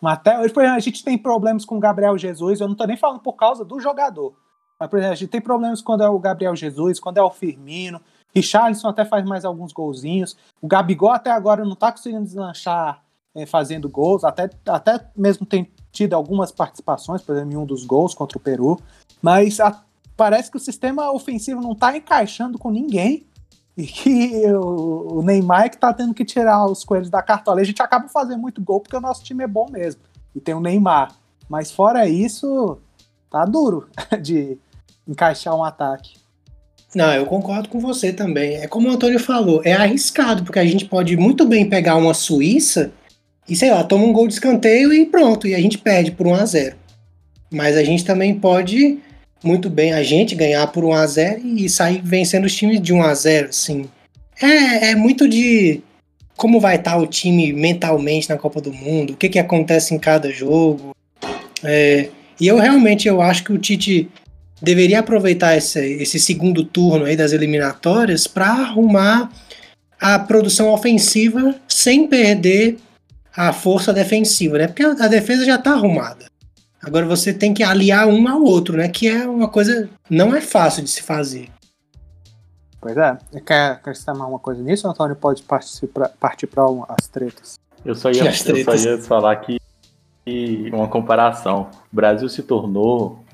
[0.00, 2.60] Mas até hoje, por exemplo, a gente tem problemas com o Gabriel Jesus.
[2.60, 4.34] Eu não tô nem falando por causa do jogador.
[4.78, 7.30] Mas, por exemplo, a gente tem problemas quando é o Gabriel Jesus, quando é o
[7.30, 8.00] Firmino.
[8.34, 10.36] Richarlison até faz mais alguns golzinhos.
[10.60, 13.02] O Gabigol até agora não tá conseguindo deslanchar
[13.34, 14.24] é, fazendo gols.
[14.24, 18.40] Até, até mesmo tem tido algumas participações, por exemplo, em um dos gols contra o
[18.40, 18.78] Peru,
[19.22, 19.82] mas a,
[20.16, 23.26] parece que o sistema ofensivo não está encaixando com ninguém
[23.78, 27.60] e que o, Neymar é que está tendo que tirar os coelhos da cartola.
[27.60, 30.00] A gente acaba fazendo muito gol porque o nosso time é bom mesmo
[30.34, 31.14] e tem o Neymar,
[31.48, 32.78] mas fora isso,
[33.30, 33.88] tá duro
[34.20, 34.58] de
[35.06, 36.14] encaixar um ataque.
[36.92, 38.56] Não, eu concordo com você também.
[38.56, 42.14] É como o Antônio falou, é arriscado, porque a gente pode muito bem pegar uma
[42.14, 42.90] Suíça
[43.48, 46.26] e sei lá, toma um gol de escanteio e pronto, e a gente perde por
[46.26, 46.76] 1 a 0
[47.52, 48.98] Mas a gente também pode
[49.42, 52.92] muito bem a gente ganhar por 1 a 0 e sair vencendo os times de
[52.92, 53.88] 1 a 0 assim.
[54.40, 55.82] É, é muito de
[56.36, 59.98] como vai estar o time mentalmente na Copa do Mundo, o que, que acontece em
[59.98, 60.94] cada jogo.
[61.64, 64.08] É, e eu realmente eu acho que o Tite
[64.62, 69.32] deveria aproveitar esse, esse segundo turno aí das eliminatórias para arrumar
[70.00, 72.78] a produção ofensiva sem perder
[73.36, 74.66] a força defensiva, né?
[74.68, 76.26] Porque a defesa já está arrumada.
[76.82, 78.88] Agora você tem que aliar um ao outro, né?
[78.88, 81.50] Que é uma coisa não é fácil de se fazer.
[82.80, 83.18] Pois é.
[83.44, 85.16] Quer acrescentar uma coisa nisso, Antônio?
[85.16, 87.58] Pode partir para as tretas.
[87.84, 89.58] Eu só ia, eu só ia falar que
[90.72, 91.70] uma comparação.
[91.92, 93.24] O Brasil se tornou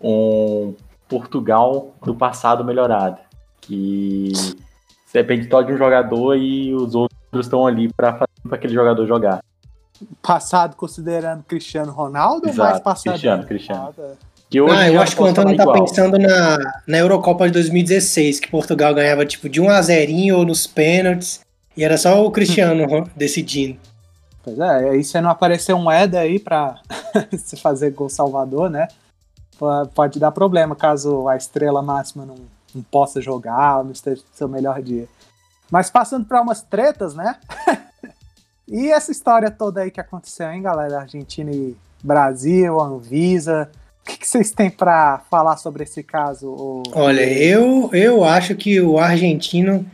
[0.00, 0.74] um
[1.08, 3.18] Portugal do passado melhorado.
[3.60, 4.32] Que
[5.12, 9.06] depende só de um jogador e os outros estão ali para fazer para aquele jogador
[9.06, 9.40] jogar
[10.22, 13.12] passado considerando Cristiano Ronaldo Exato, ou mais passado?
[13.12, 13.94] Cristiano, Cristiano.
[14.48, 15.78] Que hoje ah, eu acho que o Antônio tá igual.
[15.78, 20.44] pensando na, na Eurocopa de 2016, que Portugal ganhava tipo de 1 a 0 ou
[20.44, 21.40] nos pênaltis,
[21.76, 23.78] e era só o Cristiano decidindo.
[24.42, 26.80] Pois é, aí você não apareceu um Eda aí pra
[27.38, 28.88] se fazer gol salvador, né?
[29.94, 32.36] Pode dar problema caso a estrela máxima não,
[32.74, 35.06] não possa jogar ou não esteja no seu melhor dia.
[35.70, 37.36] Mas passando para umas tretas, né?
[38.70, 41.00] E essa história toda aí que aconteceu, hein, galera?
[41.00, 43.68] Argentina e Brasil, Anvisa.
[44.00, 46.84] O que, que vocês têm para falar sobre esse caso?
[46.92, 49.84] Olha, eu, eu acho que o argentino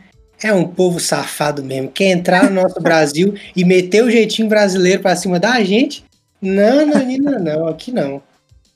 [0.41, 1.89] é um povo safado mesmo.
[1.89, 6.05] Quer entrar no nosso Brasil e meter o jeitinho brasileiro para cima da gente?
[6.39, 8.21] Não, não, não, não, aqui não.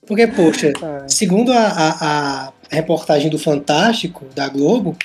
[0.08, 1.08] Porque, poxa, é.
[1.08, 4.98] segundo a, a, a reportagem do Fantástico, da Globo,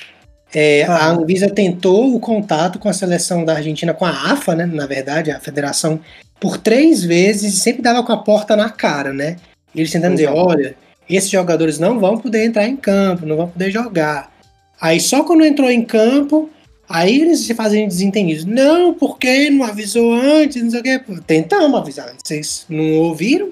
[0.53, 0.95] é, ah.
[0.95, 4.65] A Anvisa tentou o contato com a seleção da Argentina, com a AFA, né?
[4.65, 5.99] Na verdade, a federação,
[6.39, 9.37] por três vezes e sempre dava com a porta na cara, né?
[9.75, 10.75] Eles tentando dizer: olha,
[11.09, 14.31] esses jogadores não vão poder entrar em campo, não vão poder jogar.
[14.79, 16.49] Aí só quando entrou em campo,
[16.89, 18.45] Aí eles se fazem desentendidos.
[18.45, 21.01] Não, porque não avisou antes, não sei o quê.
[21.25, 23.51] Tentamos avisar vocês não ouviram?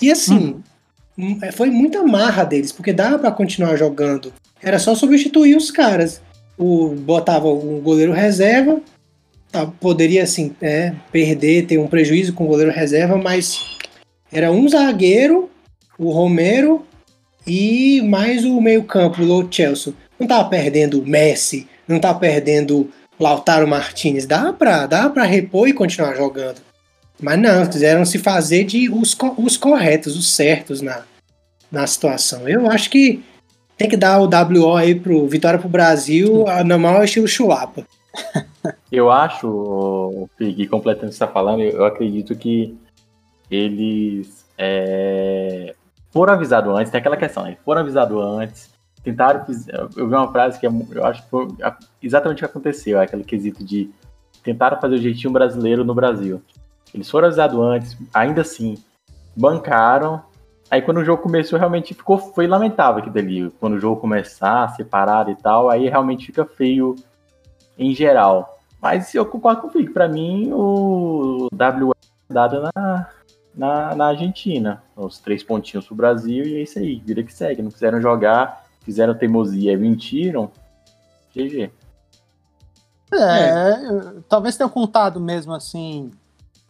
[0.00, 0.60] E assim, hum.
[1.52, 4.32] Foi muita marra deles, porque dava para continuar jogando.
[4.62, 6.20] Era só substituir os caras.
[6.58, 8.80] O, botava o goleiro reserva,
[9.52, 13.58] tá, poderia assim, é, perder, ter um prejuízo com o goleiro reserva, mas
[14.32, 15.50] era um zagueiro,
[15.98, 16.84] o Romero
[17.46, 19.92] e mais o meio-campo, o Chelsea.
[20.18, 24.26] Não tava perdendo o Messi, não tá perdendo Lautaro Martinez.
[24.26, 26.60] Dá pra, pra repor e continuar jogando.
[27.20, 31.02] Mas não, quiseram se fazer de os, os corretos, os certos na,
[31.70, 32.48] na situação.
[32.48, 33.22] Eu acho que
[33.76, 37.84] tem que dar o WO aí pro Vitória pro Brasil, normal estilo chulapa.
[38.90, 42.76] Eu acho, Pig, completando o que você tá falando, eu acredito que
[43.50, 45.74] eles é,
[46.10, 47.56] foram avisados antes, tem aquela questão, né?
[47.64, 48.70] Foram avisados antes,
[49.02, 49.44] tentaram.
[49.96, 51.48] Eu vi uma frase que é eu acho que foi
[52.02, 53.90] exatamente o que aconteceu, aquele quesito de
[54.42, 56.40] tentaram fazer o jeitinho brasileiro no Brasil.
[56.96, 58.76] Eles foram avisados antes, ainda assim,
[59.36, 60.22] bancaram.
[60.70, 63.50] Aí quando o jogo começou, realmente ficou, foi lamentável aquilo ali.
[63.60, 66.96] Quando o jogo começar, separado e tal, aí realmente fica feio
[67.78, 68.58] em geral.
[68.80, 71.92] Mas eu concordo com o Fico, pra mim o WS
[72.30, 73.10] é dado na,
[73.54, 74.82] na, na Argentina.
[74.96, 77.62] Os três pontinhos pro Brasil e é isso aí, vida que segue.
[77.62, 80.50] Não quiseram jogar, fizeram teimosia e mentiram.
[81.34, 81.70] GG.
[83.12, 83.80] É, é,
[84.28, 86.10] talvez tenha contado mesmo assim.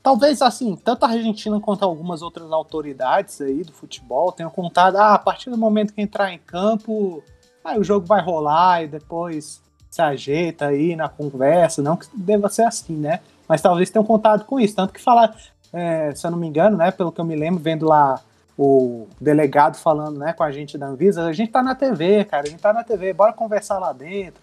[0.07, 5.15] Talvez assim, tanto a Argentina quanto algumas outras autoridades aí do futebol tenham contado, ah,
[5.15, 7.25] a partir do momento que entrar em campo,
[7.65, 12.49] aí o jogo vai rolar e depois se ajeita aí na conversa, não que deva
[12.49, 13.19] ser assim, né?
[13.49, 15.37] Mas talvez tenham contado com isso, tanto que falar,
[15.73, 18.21] é, se eu não me engano, né, pelo que eu me lembro, vendo lá
[18.57, 22.47] o delegado falando né, com a gente da Anvisa, a gente tá na TV, cara,
[22.47, 24.41] a gente tá na TV, bora conversar lá dentro.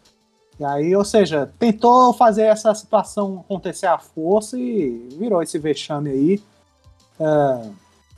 [0.63, 6.10] E aí, ou seja, tentou fazer essa situação acontecer à força e virou esse vexame
[6.10, 6.41] aí.
[7.19, 7.69] É,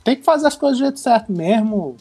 [0.04, 1.96] tem que fazer as coisas do jeito certo mesmo.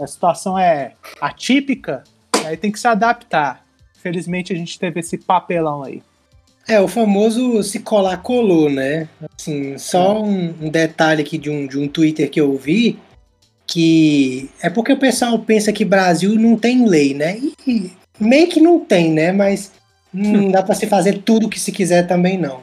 [0.00, 2.02] A situação é atípica,
[2.46, 3.62] aí tem que se adaptar.
[3.98, 6.02] Felizmente a gente teve esse papelão aí.
[6.66, 9.06] É, o famoso se colar colou, né?
[9.36, 12.98] Assim, só um, um detalhe aqui de um, de um Twitter que eu vi,
[13.66, 17.38] que é porque o pessoal pensa que Brasil não tem lei, né?
[17.66, 19.30] E meio que não tem, né?
[19.30, 19.78] Mas
[20.12, 22.62] não dá para se fazer tudo que se quiser também não.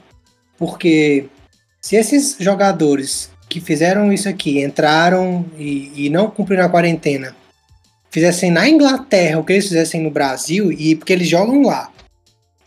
[0.57, 1.25] Porque
[1.81, 7.35] se esses jogadores que fizeram isso aqui entraram e, e não cumpriram a quarentena,
[8.09, 11.91] fizessem na Inglaterra o que eles fizessem no Brasil, e porque eles jogam lá,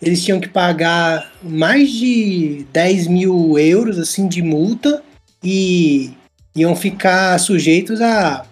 [0.01, 5.03] eles tinham que pagar mais de 10 mil euros assim de multa
[5.43, 6.13] e
[6.55, 8.47] iam ficar sujeitos a,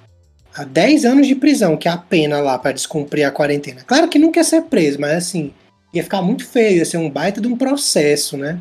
[0.54, 3.82] a 10 anos de prisão, que é a pena lá para descumprir a quarentena.
[3.86, 5.52] Claro que não quer ser preso, mas assim,
[5.92, 8.61] ia ficar muito feio, ia ser um baita de um processo, né?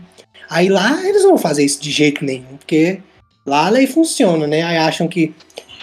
[0.49, 3.01] Aí lá eles não vão fazer isso de jeito nenhum, porque
[3.45, 4.63] lá a lei funciona, né?
[4.63, 5.33] Aí acham que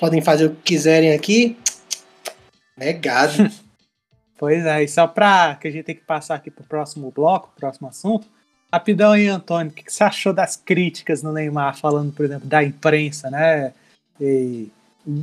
[0.00, 1.56] podem fazer o que quiserem aqui.
[2.76, 3.50] Negado.
[4.38, 7.52] pois é, e só pra que a gente tem que passar aqui pro próximo bloco,
[7.56, 8.26] próximo assunto,
[8.74, 12.64] Rapidão aí, Antônio, o que você achou das críticas no Neymar, falando, por exemplo, da
[12.64, 13.72] imprensa, né?
[14.20, 14.68] E,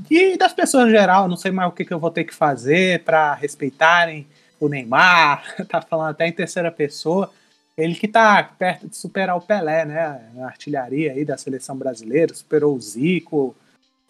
[0.10, 2.34] e das pessoas em geral, não sei mais o que, que eu vou ter que
[2.34, 4.26] fazer para respeitarem
[4.62, 7.32] o Neymar, tá falando até em terceira pessoa.
[7.78, 10.30] Ele que tá perto de superar o Pelé, né?
[10.36, 13.56] Na artilharia aí da seleção brasileira, superou o Zico,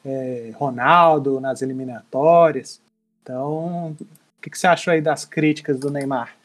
[0.05, 2.81] é, Ronaldo nas eliminatórias.
[3.21, 6.35] Então, o que, que você achou aí das críticas do Neymar?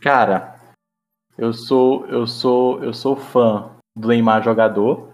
[0.00, 0.58] Cara,
[1.36, 5.10] eu sou, eu sou, eu sou fã do Neymar jogador,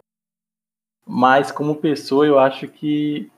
[1.06, 3.30] mas como pessoa eu acho que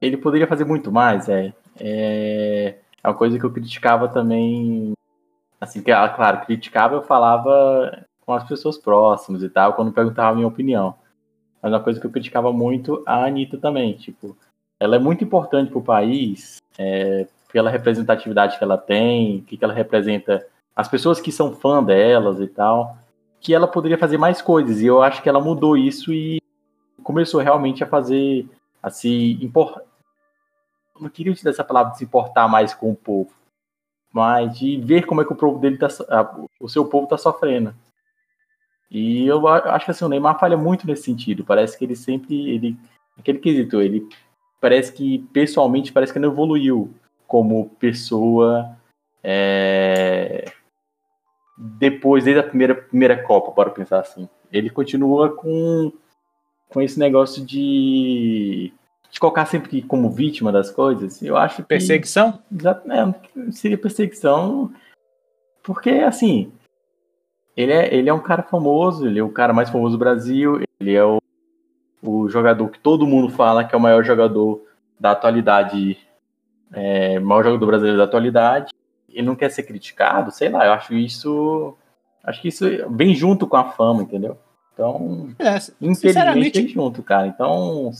[0.00, 1.52] ele poderia fazer muito mais, é.
[1.80, 2.76] É,
[3.08, 4.92] uma coisa que eu criticava também,
[5.60, 10.30] assim, que, ah, claro, criticava eu falava com as pessoas próximas e tal, quando perguntava
[10.30, 10.94] a minha opinião.
[11.62, 14.36] Mas uma coisa que eu criticava muito a Anitta também, tipo,
[14.78, 19.56] ela é muito importante para o país, é, pela representatividade que ela tem, o que,
[19.56, 22.96] que ela representa as pessoas que são fã delas e tal,
[23.40, 24.80] que ela poderia fazer mais coisas.
[24.80, 26.40] E eu acho que ela mudou isso e
[27.02, 28.46] começou realmente a fazer,
[28.82, 29.38] a se.
[31.00, 33.32] Não queria utilizar essa palavra de se importar mais com o povo,
[34.12, 35.88] mas de ver como é que o povo dele tá,
[36.60, 37.74] o seu povo está sofrendo.
[38.90, 41.44] E eu acho que assim, o Neymar falha muito nesse sentido.
[41.44, 42.76] Parece que ele sempre, ele,
[43.18, 44.08] aquele quesito, ele
[44.60, 46.94] parece que pessoalmente parece que não evoluiu
[47.26, 48.76] como pessoa.
[49.22, 50.50] É,
[51.56, 54.28] depois, desde a primeira, primeira Copa, bora pensar assim.
[54.50, 55.92] Ele continua com,
[56.68, 58.72] com esse negócio de,
[59.10, 61.22] de colocar sempre como vítima das coisas.
[61.22, 61.62] Eu acho que.
[61.62, 62.38] Perseguição?
[62.54, 64.72] Exato, é, seria perseguição.
[65.62, 66.52] Porque, assim,
[67.56, 70.62] ele é, ele é um cara famoso, ele é o cara mais famoso do Brasil,
[70.78, 71.20] ele é o,
[72.02, 74.64] o jogador que todo mundo fala que é o maior jogador
[74.98, 75.98] da atualidade,
[76.72, 78.72] é, maior jogador brasileiro da atualidade.
[79.08, 81.76] Ele não quer ser criticado, sei lá, eu acho isso.
[82.22, 84.36] Acho que isso vem junto com a fama, entendeu?
[84.72, 87.26] Então, é, sinceramente, vem junto, cara.
[87.26, 87.90] Então,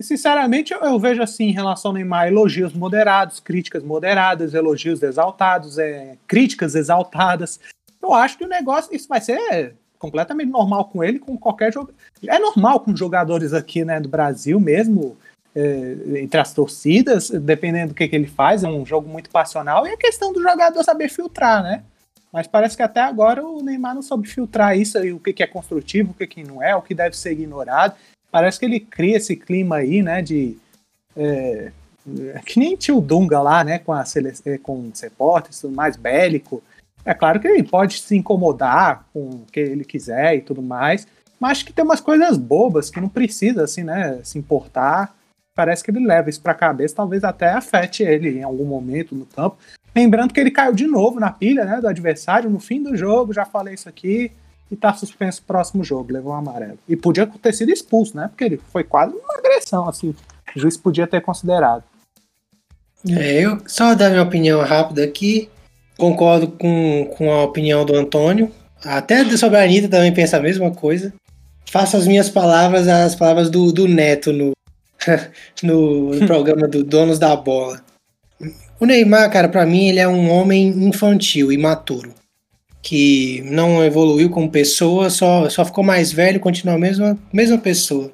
[0.00, 6.16] Sinceramente, eu, vejo assim em relação ao Neymar elogios moderados, críticas moderadas, elogios exaltados, é,
[6.26, 7.60] críticas exaltadas.
[8.02, 11.94] Eu acho que o negócio, isso vai ser completamente normal com ele, com qualquer jogador.
[12.26, 15.16] É normal com jogadores aqui né, do Brasil mesmo,
[15.54, 19.86] é, entre as torcidas, dependendo do que, que ele faz, é um jogo muito passional,
[19.86, 21.84] e a questão do jogador saber filtrar, né?
[22.32, 25.42] Mas parece que até agora o Neymar não soube filtrar isso aí, o que, que
[25.42, 27.94] é construtivo, o que, que não é, o que deve ser ignorado.
[28.32, 30.56] Parece que ele cria esse clima aí, né, de.
[31.14, 31.70] É,
[32.46, 34.02] que nem tio Dunga lá, né, com, a
[34.46, 36.62] é, com os repórteres, tudo mais bélico.
[37.04, 41.06] É claro que ele pode se incomodar com o que ele quiser e tudo mais,
[41.38, 45.14] mas acho que tem umas coisas bobas que não precisa, assim, né, se importar.
[45.54, 49.26] Parece que ele leva isso pra cabeça, talvez até afete ele em algum momento no
[49.26, 49.58] campo.
[49.94, 53.34] Lembrando que ele caiu de novo na pilha, né, do adversário no fim do jogo,
[53.34, 54.32] já falei isso aqui
[54.72, 56.78] e tá suspenso próximo jogo, levou um amarelo.
[56.88, 58.28] E podia ter sido expulso, né?
[58.28, 60.14] Porque ele foi quase uma agressão, assim.
[60.56, 61.84] O juiz podia ter considerado.
[63.06, 65.50] É, eu só dar minha opinião rápida aqui.
[65.98, 68.50] Concordo com, com a opinião do Antônio.
[68.82, 71.12] Até sobre a Anitta também pensa a mesma coisa.
[71.70, 74.52] Faço as minhas palavras as palavras do, do Neto no,
[75.62, 77.82] no, no programa do Donos da Bola.
[78.80, 82.21] O Neymar, cara, para mim ele é um homem infantil, imaturo
[82.82, 88.12] que não evoluiu como pessoa, só, só ficou mais velho, continua a mesma, mesma pessoa.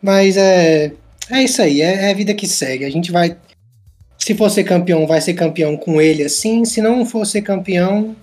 [0.00, 0.92] Mas é,
[1.28, 2.84] é isso aí, é, é a vida que segue.
[2.84, 3.36] A gente vai.
[4.16, 6.64] Se for ser campeão, vai ser campeão com ele assim.
[6.64, 8.14] Se não for ser campeão,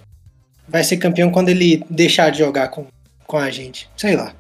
[0.68, 2.86] vai ser campeão quando ele deixar de jogar com,
[3.28, 3.90] com a gente.
[3.98, 4.34] Sei lá.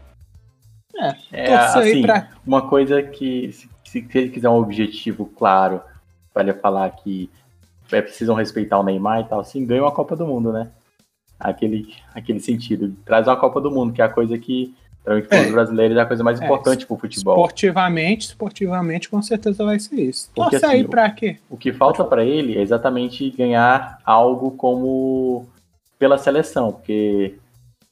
[1.31, 2.29] É, é assim, pra...
[2.45, 5.81] uma coisa que, se, se ele quiser um objetivo claro,
[6.33, 7.29] para ele falar que
[7.91, 10.69] é, precisam respeitar o Neymar e tal, assim, ganha uma Copa do Mundo, né?
[11.41, 12.95] Aquele, aquele sentido.
[13.05, 14.73] Traz uma Copa do Mundo, que é a coisa que,
[15.03, 15.45] para é.
[15.45, 17.35] os brasileiros, é a coisa mais é, importante pro futebol.
[17.35, 20.29] Esportivamente, esportivamente, com certeza vai ser isso.
[20.33, 21.37] Porque, Torce assim, aí pra quê?
[21.49, 25.45] O que falta para ele é exatamente ganhar algo como
[25.97, 27.35] pela seleção, porque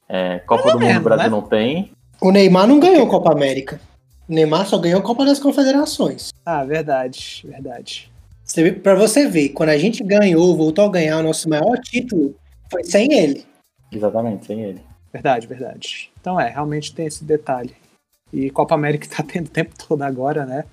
[0.08, 1.30] é, Copa do Mundo o Brasil né?
[1.30, 1.92] não tem.
[2.20, 3.80] O Neymar não ganhou Copa América.
[4.28, 6.30] O Neymar só ganhou Copa das Confederações.
[6.46, 8.12] Ah, verdade, verdade.
[8.82, 12.36] Para você ver, quando a gente ganhou, voltou a ganhar o nosso maior título,
[12.70, 13.46] foi sem ele.
[13.92, 14.82] Exatamente, sem ele.
[15.12, 16.12] Verdade, verdade.
[16.20, 17.76] Então é, realmente tem esse detalhe.
[18.32, 20.66] E Copa América tá tendo o tempo todo agora, né?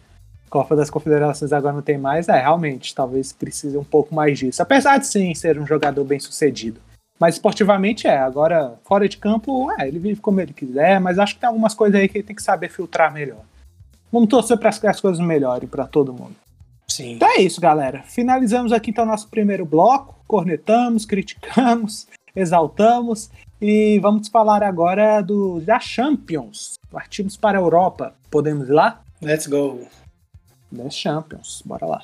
[0.49, 2.29] Copa das Confederações agora não tem mais.
[2.29, 4.63] É, realmente, talvez precise um pouco mais disso.
[4.63, 6.81] Apesar de sim ser um jogador bem sucedido.
[7.19, 8.19] Mas esportivamente é.
[8.19, 11.75] Agora, fora de campo, é, ele vive como ele quiser, mas acho que tem algumas
[11.75, 13.43] coisas aí que ele tem que saber filtrar melhor.
[14.13, 16.37] Vamos torcer para que as coisas melhorem para todo mundo.
[16.97, 17.13] Sim.
[17.13, 18.03] Então é isso, galera.
[18.05, 20.17] Finalizamos aqui então nosso primeiro bloco.
[20.27, 23.31] Cornetamos, criticamos, exaltamos
[23.61, 26.79] e vamos falar agora do da Champions.
[26.91, 28.15] Partimos para a Europa.
[28.31, 29.03] Podemos ir lá?
[29.21, 29.87] Let's go.
[30.75, 31.63] The Champions.
[31.67, 32.03] Bora lá.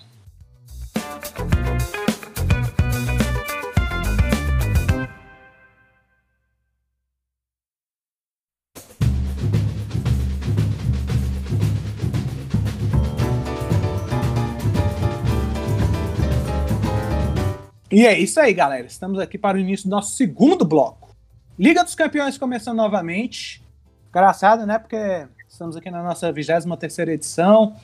[17.92, 18.86] E é isso aí, galera.
[18.86, 21.14] Estamos aqui para o início do nosso segundo bloco.
[21.58, 23.62] Liga dos Campeões começando novamente.
[24.08, 24.78] Engraçado, né?
[24.78, 27.76] Porque estamos aqui na nossa 23 edição.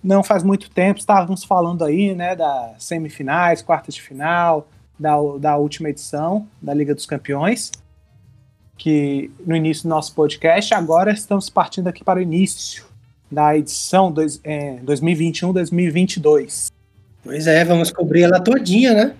[0.00, 5.56] Não faz muito tempo, estávamos falando aí, né, das semifinais, quartas de final, da, da
[5.56, 7.72] última edição da Liga dos Campeões,
[8.78, 12.86] que no início do nosso podcast, agora estamos partindo aqui para o início
[13.30, 16.68] da edição é, 2021-2022.
[17.22, 19.16] Pois é, vamos cobrir ela todinha, né?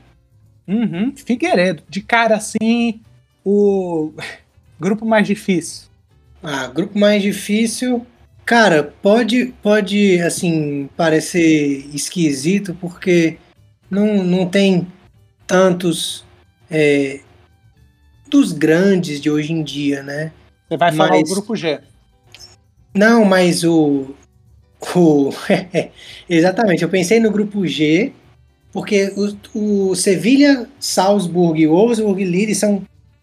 [0.71, 1.83] Uhum, Figueiredo.
[1.89, 3.01] De cara assim,
[3.45, 4.13] o
[4.79, 5.89] grupo mais difícil.
[6.41, 8.07] Ah, grupo mais difícil.
[8.45, 13.37] Cara, pode, pode assim, parecer esquisito porque
[13.91, 14.87] não, não tem
[15.47, 16.25] tantos
[16.71, 17.21] é,
[18.29, 20.33] dos grandes de hoje em dia, né?
[20.69, 21.81] Você vai falar mas, o grupo G.
[22.95, 24.15] Não, mas o.
[24.95, 25.31] o
[26.29, 28.13] exatamente, eu pensei no grupo G,
[28.73, 29.13] porque
[29.55, 32.83] o, o Sevilha, Salzburg e Wolfsburg Lille são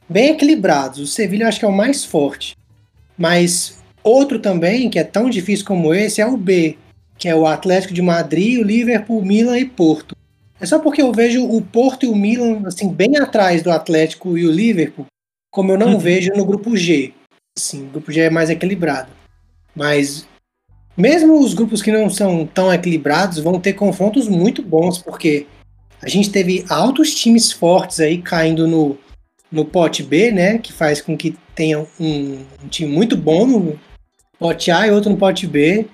[0.10, 1.00] bem equilibrados.
[1.00, 2.56] O Sevilha eu acho que é o mais forte.
[3.18, 6.78] Mas outro também, que é tão difícil como esse, é o B,
[7.18, 10.16] que é o Atlético de Madrid, o Liverpool, Milan e Porto.
[10.60, 14.38] é só porque eu vejo o Porto e o Milan assim bem atrás do Atlético
[14.38, 15.06] e o Liverpool,
[15.52, 16.00] como eu não uhum.
[16.00, 17.14] vejo no grupo G.
[17.58, 19.10] Sim, o grupo G é mais equilibrado.
[19.76, 20.28] Mas
[20.98, 25.46] mesmo os grupos que não são tão equilibrados vão ter confrontos muito bons, porque
[26.02, 28.98] a gente teve altos times fortes aí caindo no,
[29.52, 30.58] no pote B, né?
[30.58, 33.80] Que faz com que tenha um, um time muito bom no
[34.40, 35.88] pote A e outro no pote B.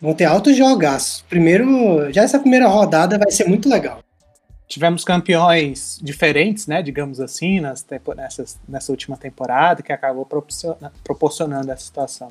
[0.00, 1.24] Vão ter altos jogaços.
[1.28, 4.00] Primeiro, já essa primeira rodada vai ser muito legal.
[4.68, 7.84] Tivemos campeões diferentes, né, digamos assim, nas
[8.14, 10.28] nessas, nessa última temporada, que acabou
[11.02, 12.30] proporcionando essa situação.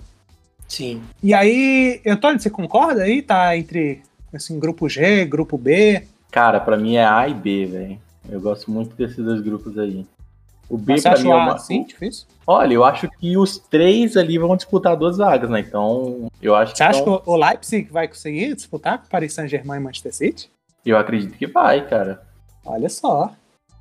[0.67, 1.01] Sim.
[1.23, 3.21] E aí, Antônio, você concorda aí?
[3.21, 4.01] Tá entre
[4.33, 6.03] assim, grupo G, grupo B?
[6.31, 7.99] Cara, para mim é A e B, velho.
[8.29, 10.05] Eu gosto muito desses dois grupos aí.
[10.69, 11.57] O B para mim é uma.
[11.57, 12.27] Sim, difícil?
[12.45, 15.61] Olha, eu acho que os três ali vão disputar duas vagas, né?
[15.61, 16.93] Então, eu acho Você que.
[16.93, 20.51] Você acha que o Leipzig vai conseguir disputar com Paris Saint-Germain e Manchester City?
[20.85, 22.21] Eu acredito que vai, cara.
[22.65, 23.33] Olha só.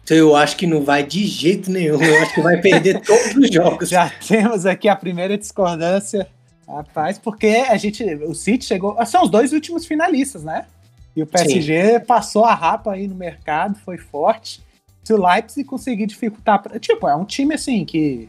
[0.04, 2.00] Então, eu acho que não vai de jeito nenhum.
[2.00, 3.88] Eu acho que vai perder todos os jogos.
[3.88, 6.28] Já temos aqui a primeira discordância.
[6.68, 8.02] Rapaz, porque a gente.
[8.24, 8.96] O City chegou.
[9.06, 10.66] São os dois últimos finalistas, né?
[11.14, 12.04] E o PSG Sim.
[12.04, 14.60] passou a rapa aí no mercado, foi forte.
[15.04, 16.62] Se o Leipzig conseguir dificultar.
[16.80, 18.28] Tipo, é um time assim que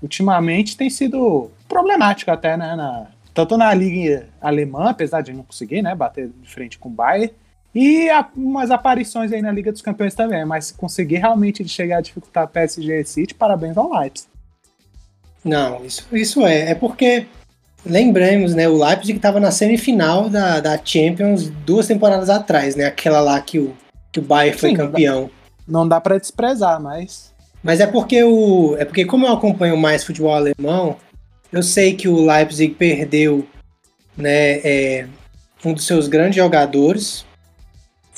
[0.00, 2.76] ultimamente tem sido problemático até, né?
[2.76, 5.94] Na, tanto na Liga Alemã, apesar de não conseguir, né?
[5.94, 7.34] Bater de frente com o Bayern.
[7.74, 10.44] E a, umas aparições aí na Liga dos Campeões também.
[10.44, 14.28] Mas se conseguir realmente chegar a dificultar PSG e City, parabéns ao Leipzig.
[15.44, 16.70] Não, isso, isso é.
[16.70, 17.26] É porque
[17.84, 18.68] Lembramos, né?
[18.68, 22.84] O Leipzig estava na semifinal da, da Champions duas temporadas atrás, né?
[22.84, 23.74] Aquela lá que o,
[24.12, 25.30] que o Bayern foi Sim, campeão.
[25.66, 27.32] Não dá, dá para desprezar, mas.
[27.62, 28.76] Mas é porque o.
[28.78, 30.96] É porque, como eu acompanho mais futebol alemão,
[31.52, 33.46] eu sei que o Leipzig perdeu
[34.16, 35.06] né, é,
[35.64, 37.24] um dos seus grandes jogadores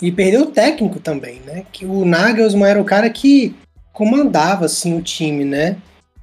[0.01, 1.65] e perdeu o técnico também, né?
[1.73, 3.55] Que o Nagelsmann era o cara que
[3.93, 5.77] comandava assim o time, né?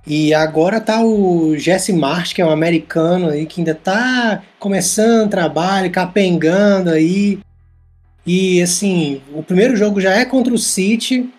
[0.05, 5.29] E agora tá o Jesse March, que é um americano aí, que ainda tá começando
[5.29, 7.39] trabalho, capengando aí.
[8.25, 11.29] E assim, o primeiro jogo já é contra o City.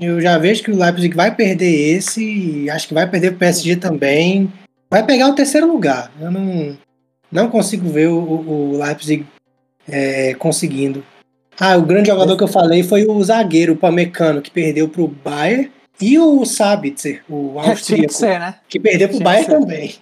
[0.00, 3.36] Eu já vejo que o Leipzig vai perder esse, e acho que vai perder o
[3.36, 4.52] PSG também.
[4.90, 6.10] Vai pegar o terceiro lugar.
[6.20, 6.76] Eu não,
[7.32, 9.26] não consigo ver o, o Leipzig
[9.88, 11.04] é, conseguindo.
[11.58, 15.08] Ah, o grande jogador que eu falei foi o zagueiro, o Pamecano, que perdeu pro
[15.08, 18.60] Bayern e o Sabitzer, o austríaco, tinha que, ser, né?
[18.68, 19.94] que perdeu pro Bayern também.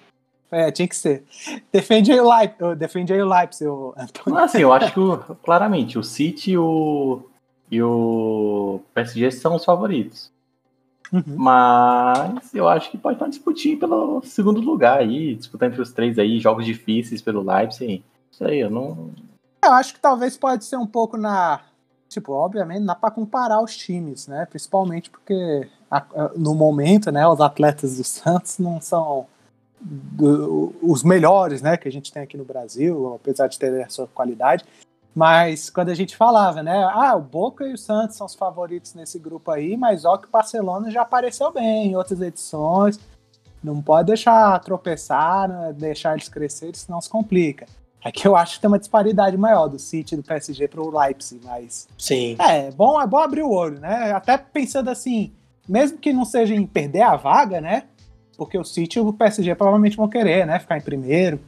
[0.51, 1.25] É, tinha que ser.
[1.71, 4.39] Defende aí o Leipzig, defende aí o Leipzig, o Antônio.
[4.39, 7.23] Assim, eu acho que, o, claramente, o City e o,
[7.71, 10.31] e o PSG são os favoritos.
[11.13, 11.23] Uhum.
[11.27, 16.19] Mas eu acho que pode estar disputando pelo segundo lugar aí, disputar entre os três
[16.19, 18.05] aí, jogos difíceis pelo Leipzig.
[18.31, 19.11] Isso aí, eu não.
[19.63, 21.61] Eu acho que talvez pode ser um pouco na.
[22.09, 24.47] Tipo, obviamente, dá para comparar os times, né?
[24.47, 25.69] Principalmente porque
[26.37, 29.27] no momento, né, os atletas do Santos não são
[29.81, 33.89] do, os melhores, né, que a gente tem aqui no Brasil, apesar de ter a
[33.89, 34.65] sua qualidade.
[35.15, 38.95] Mas quando a gente falava, né, ah, o Boca e o Santos são os favoritos
[38.95, 43.01] nesse grupo aí, mas ó que o Barcelona já apareceu bem em outras edições.
[43.63, 47.67] Não pode deixar tropeçar, né, deixar eles crescerem, senão se complica.
[48.05, 50.97] É que eu acho que tem uma disparidade maior do City do PSG para o
[50.97, 52.37] Leipzig, mas sim.
[52.39, 54.13] É, bom, é bom abrir o olho, né?
[54.13, 55.33] Até pensando assim,
[55.69, 57.85] mesmo que não seja em perder a vaga, né?
[58.37, 60.59] Porque o City e o PSG provavelmente vão querer, né?
[60.59, 61.41] Ficar em primeiro.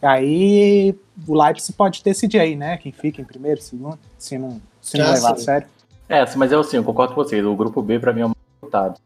[0.00, 0.94] Aí
[1.26, 2.76] o Leipzig pode decidir aí, né?
[2.76, 5.68] Quem fica em primeiro, segundo, se não, se não levar a sério.
[6.08, 7.44] É, mas eu sim, eu concordo com vocês.
[7.44, 9.00] O grupo B, pra mim, é o mais votado.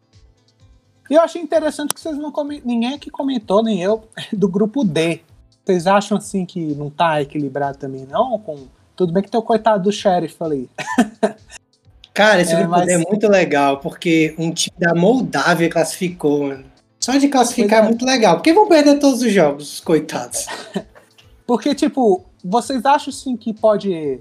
[1.08, 4.84] E eu achei interessante que vocês não comentam, ninguém aqui comentou, nem eu, do grupo
[4.84, 5.20] D.
[5.64, 8.38] Vocês acham assim que não tá equilibrado também, não?
[8.38, 8.66] Com...
[8.94, 10.68] Tudo bem que tem o coitado do Sheriff ali.
[12.20, 12.86] Cara, esse é, grupo mas...
[12.86, 16.64] é muito legal, porque um time da Moldávia classificou, mano.
[17.00, 17.82] Só de classificar é.
[17.82, 18.36] é muito legal.
[18.36, 20.46] Porque vão perder todos os jogos, coitados.
[21.46, 24.20] porque, tipo, vocês acham sim que pode.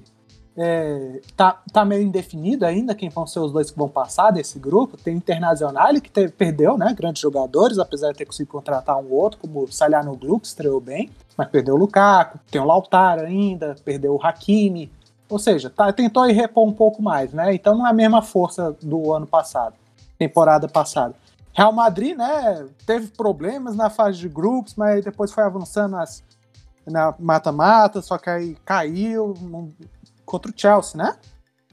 [0.58, 4.58] É, tá, tá meio indefinido ainda quem vão ser os dois que vão passar desse
[4.60, 4.96] grupo.
[4.96, 6.96] Tem Internacional que teve, perdeu, né?
[6.98, 11.10] Grandes jogadores, apesar de ter conseguido contratar um outro, como o Salhanoglu, que estreou bem,
[11.36, 12.40] mas perdeu o Lukaku.
[12.50, 14.90] Tem o Lautaro ainda, perdeu o Hakimi.
[15.30, 17.54] Ou seja, tá, tentou ir repor um pouco mais, né?
[17.54, 19.76] Então não é a mesma força do ano passado,
[20.18, 21.14] temporada passada.
[21.54, 26.24] Real Madrid, né, teve problemas na fase de grupos, mas depois foi avançando nas,
[26.86, 29.34] na mata-mata, só que aí caiu
[30.26, 31.16] contra o Chelsea, né?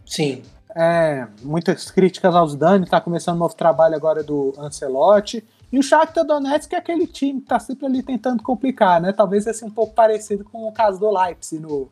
[0.05, 0.43] Sim.
[0.75, 5.43] É, muitas críticas aos Dani, tá começando um novo trabalho agora do Ancelotti.
[5.73, 9.13] E o Shakhtar Donetsk é aquele time que tá sempre ali tentando complicar, né?
[9.13, 11.89] Talvez seja um pouco parecido com o caso do Leipzig no,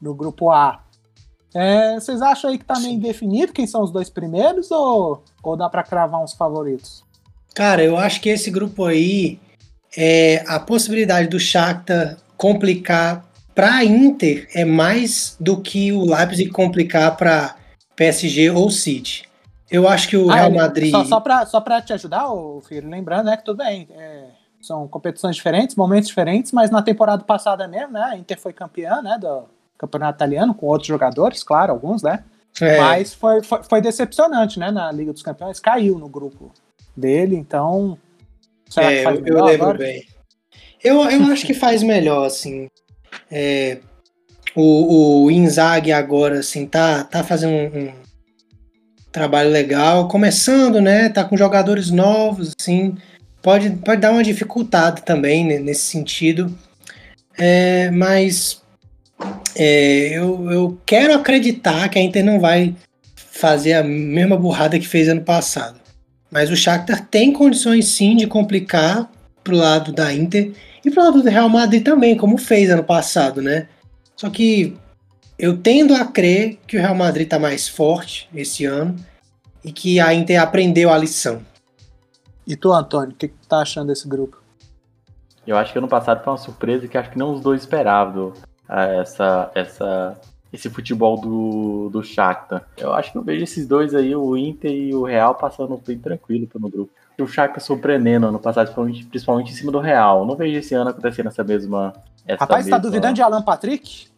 [0.00, 0.80] no grupo A.
[1.56, 5.56] É, vocês acham aí que tá meio indefinido quem são os dois primeiros ou, ou
[5.56, 7.02] dá para cravar uns favoritos?
[7.54, 9.40] Cara, eu acho que esse grupo aí
[9.96, 17.16] é a possibilidade do Shakhtar complicar para Inter é mais do que o Leipzig complicar
[17.16, 17.56] para
[17.96, 19.26] PSG ou City.
[19.70, 20.90] Eu acho que o ah, Real Madrid.
[20.90, 22.26] Só, só para só te ajudar,
[22.68, 23.88] filho, lembrando né, que tudo bem.
[23.92, 24.26] É,
[24.60, 28.02] são competições diferentes, momentos diferentes, mas na temporada passada mesmo, né?
[28.02, 29.44] A Inter foi campeã né, do
[29.78, 32.24] campeonato italiano, com outros jogadores, claro, alguns, né?
[32.60, 32.78] É.
[32.78, 34.70] Mas foi, foi, foi, decepcionante, né?
[34.70, 36.52] Na Liga dos Campeões, caiu no grupo
[36.96, 37.98] dele, então.
[38.68, 39.78] Será é, que faz eu, eu lembro agora?
[39.78, 40.04] bem.
[40.82, 42.68] Eu, eu acho que faz melhor, assim.
[43.30, 43.78] É,
[44.54, 47.92] o, o Inzaghi agora, assim, tá, tá fazendo um, um,
[49.12, 51.08] trabalho legal, começando, né?
[51.08, 52.96] Tá com jogadores novos, assim,
[53.42, 56.56] pode, pode dar uma dificuldade também né, nesse sentido.
[57.38, 58.62] É, mas
[59.58, 62.76] é, eu, eu quero acreditar que a Inter não vai
[63.14, 65.80] fazer a mesma burrada que fez ano passado.
[66.30, 69.10] Mas o Shakhtar tem condições sim de complicar
[69.42, 70.52] pro lado da Inter
[70.84, 73.68] e pro lado do Real Madrid também, como fez ano passado, né?
[74.14, 74.76] Só que
[75.38, 78.94] eu tendo a crer que o Real Madrid está mais forte esse ano
[79.64, 81.40] e que a Inter aprendeu a lição.
[82.46, 84.42] E tu, Antônio, o que, que tu tá achando desse grupo?
[85.46, 88.34] Eu acho que ano passado foi uma surpresa que acho que não os dois esperavam
[88.68, 90.20] essa, essa,
[90.52, 92.66] esse futebol do, do Shakhtar.
[92.76, 95.98] Eu acho que eu vejo esses dois aí, o Inter e o Real, passando bem
[95.98, 96.92] tranquilo pelo grupo.
[97.18, 100.26] O Shakhtar surpreendendo ano passado, principalmente, principalmente em cima do Real.
[100.26, 101.94] Não vejo esse ano acontecendo essa mesma
[102.26, 102.76] essa Rapaz, tá mesma...
[102.76, 104.08] tá duvidando de Alan Patrick?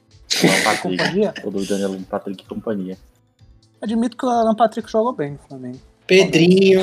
[0.42, 1.42] Alan Patrick.
[1.42, 2.96] Tô duvidando de Alan Patrick e companhia.
[3.80, 5.78] Admito que o Alan Patrick jogou bem no Flamengo.
[6.06, 6.80] Pedrinho,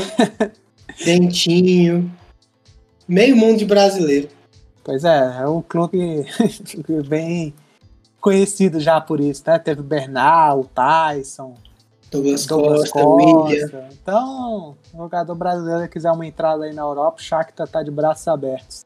[1.03, 2.11] Dentinho,
[3.07, 4.29] meio mundo de brasileiro.
[4.85, 6.25] Pois é, é um clube
[7.09, 7.53] bem
[8.21, 9.57] conhecido já por isso, né?
[9.57, 11.55] Teve o Bernal, o Tyson,
[12.11, 13.89] Douglas, Douglas Costa, Costa.
[13.91, 18.27] Então, o jogador brasileiro quiser uma entrada aí na Europa, o Shakhtar tá de braços
[18.27, 18.85] abertos.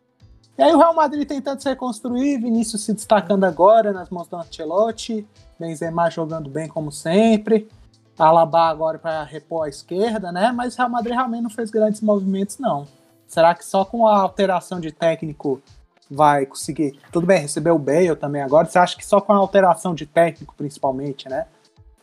[0.58, 4.38] E aí o Real Madrid tentando se reconstruir, Vinícius se destacando agora nas mãos do
[4.38, 5.28] Ancelotti,
[5.60, 7.70] Benzema jogando bem como sempre,
[8.18, 10.52] Alaba agora para repor a esquerda, né?
[10.54, 12.86] Mas o Real Madrid realmente não fez grandes movimentos, não.
[13.28, 15.62] Será que só com a alteração de técnico
[16.10, 17.00] vai conseguir?
[17.12, 18.66] Tudo bem, recebeu o Bale também agora.
[18.66, 21.46] Você acha que só com a alteração de técnico, principalmente, né?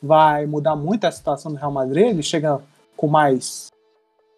[0.03, 2.09] Vai mudar muito a situação do Real Madrid?
[2.09, 2.61] Ele chega
[2.97, 3.69] com mais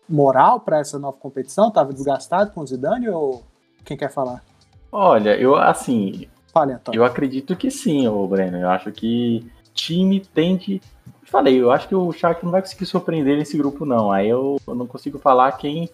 [0.08, 1.68] moral para essa nova competição?
[1.68, 3.42] Estava desgastado com o Zidane ou
[3.84, 4.42] quem quer falar?
[4.90, 6.26] Olha, eu assim.
[6.52, 6.98] Fale, Antônio.
[6.98, 8.56] Eu acredito que sim, ô Breno.
[8.56, 10.80] Eu acho que time tende.
[11.24, 14.10] Falei, eu acho que o Shakhtar não vai conseguir surpreender nesse grupo, não.
[14.10, 15.90] Aí eu, eu não consigo falar quem,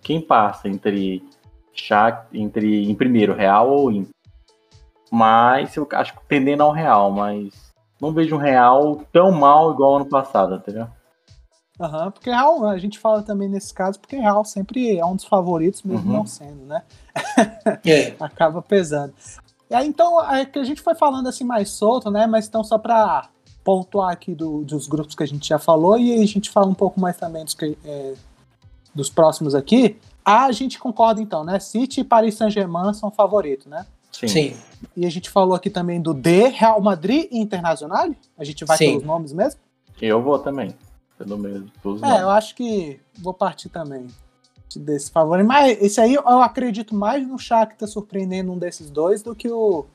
[0.00, 1.24] quem passa entre
[1.76, 4.10] Shakhtar, entre em primeiro, Real ou Inter.
[5.10, 7.52] Mas eu acho que tendendo ao Real, mas
[8.00, 10.88] não vejo um Real tão mal igual ano passado, entendeu?
[11.78, 15.14] Aham, uhum, porque Real, a gente fala também nesse caso, porque Real sempre é um
[15.14, 16.18] dos favoritos, mesmo uhum.
[16.18, 16.82] não sendo, né?
[17.84, 18.14] É.
[18.20, 19.14] Acaba pesando.
[19.70, 22.26] E aí, então, é que a gente foi falando assim mais solto, né?
[22.26, 23.28] Mas então, só para
[23.64, 26.74] pontuar aqui do, dos grupos que a gente já falou, e a gente fala um
[26.74, 28.14] pouco mais também dos, que, é,
[28.94, 29.98] dos próximos aqui.
[30.26, 31.60] A gente concorda então, né?
[31.60, 33.86] City e Paris Saint-Germain são favoritos, né?
[34.10, 34.26] Sim.
[34.26, 34.56] Sim.
[34.96, 38.08] E a gente falou aqui também do D, Real Madrid e Internacional.
[38.36, 38.86] A gente vai Sim.
[38.86, 39.60] pelos nomes mesmo?
[40.02, 40.74] Eu vou também.
[41.16, 41.70] Pelo mesmo.
[41.80, 42.22] Pelos é, nomes.
[42.22, 44.08] eu acho que vou partir também
[44.74, 45.46] desse favorito.
[45.46, 49.86] Mas esse aí eu acredito mais no Shakhtar surpreendendo um desses dois do que o,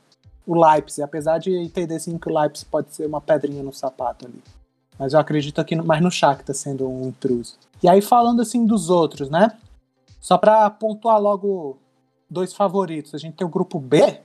[0.47, 4.25] o Leipzig, apesar de entender sim que o Leipzig pode ser uma pedrinha no sapato
[4.25, 4.41] ali.
[4.97, 7.55] Mas eu acredito aqui no, mais no Shakhtar sendo um intruso.
[7.83, 9.51] E aí falando assim dos outros, né?
[10.21, 11.79] Só para pontuar logo
[12.29, 13.15] dois favoritos.
[13.15, 14.21] A gente tem o grupo B,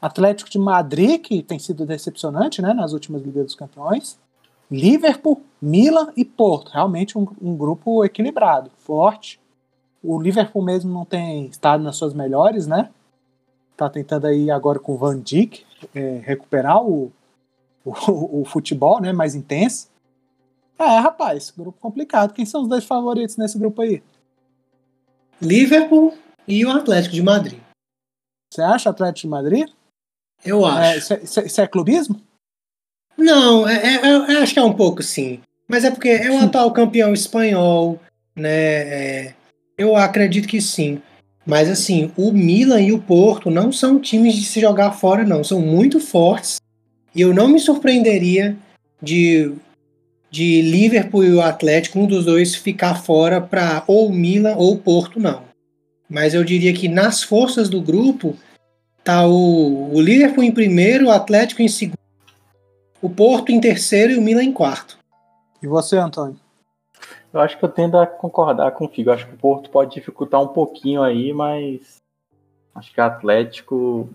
[0.00, 4.18] Atlético de Madrid, que tem sido decepcionante, né, nas últimas Ligas dos Campeões.
[4.70, 6.70] Liverpool, Milan e Porto.
[6.70, 9.40] Realmente um, um grupo equilibrado, forte.
[10.02, 12.90] O Liverpool mesmo não tem estado nas suas melhores, né?
[13.76, 15.64] Tá tentando aí agora com o Van Dijk
[15.94, 17.12] é, recuperar o,
[17.84, 19.12] o, o, futebol, né?
[19.12, 19.88] Mais intenso.
[20.78, 22.32] É, rapaz, grupo complicado.
[22.32, 24.02] Quem são os dois favoritos nesse grupo aí?
[25.42, 26.16] Liverpool
[26.46, 27.58] e o Atlético de Madrid.
[28.52, 29.68] Você acha Atlético de Madrid?
[30.44, 31.12] Eu acho.
[31.14, 32.20] É, isso, é, é clubismo?
[33.16, 35.40] Não, é, é, é, acho que é um pouco sim.
[35.68, 38.00] Mas é porque é o atual campeão espanhol,
[38.36, 39.34] né?
[39.76, 41.00] Eu acredito que sim.
[41.46, 45.42] Mas assim, o Milan e o Porto não são times de se jogar fora, não.
[45.42, 46.60] São muito fortes.
[47.14, 48.56] E eu não me surpreenderia
[49.00, 49.52] de,
[50.32, 54.72] de Liverpool e o Atlético, um dos dois, ficar fora para ou o Milan ou
[54.72, 55.42] o Porto, não.
[56.08, 58.34] Mas eu diria que nas forças do grupo
[59.04, 61.98] tá o, o Liverpool em primeiro, o Atlético em segundo,
[63.02, 64.98] o Porto em terceiro e o Milan em quarto.
[65.62, 66.40] E você, Antônio?
[67.30, 69.10] Eu acho que eu tendo a concordar contigo.
[69.10, 71.96] Eu acho que o Porto pode dificultar um pouquinho aí, mas
[72.74, 74.08] acho que o Atlético.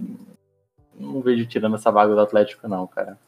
[0.99, 3.20] Não vejo tirando essa vaga do Atlético, não, cara.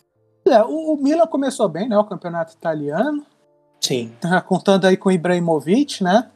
[0.49, 1.97] É, o, o Milan começou bem, né?
[1.97, 3.25] O campeonato italiano.
[3.79, 4.11] Sim.
[4.19, 6.29] Tá contando aí com o Ibrahimovic, né?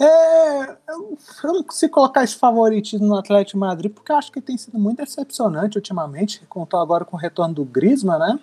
[0.00, 4.40] É, eu, eu não consigo colocar esse favoritismo no Atlético de Madrid, porque acho que
[4.40, 6.44] tem sido muito decepcionante ultimamente.
[6.48, 8.38] Contou agora com o retorno do Griezmann, né?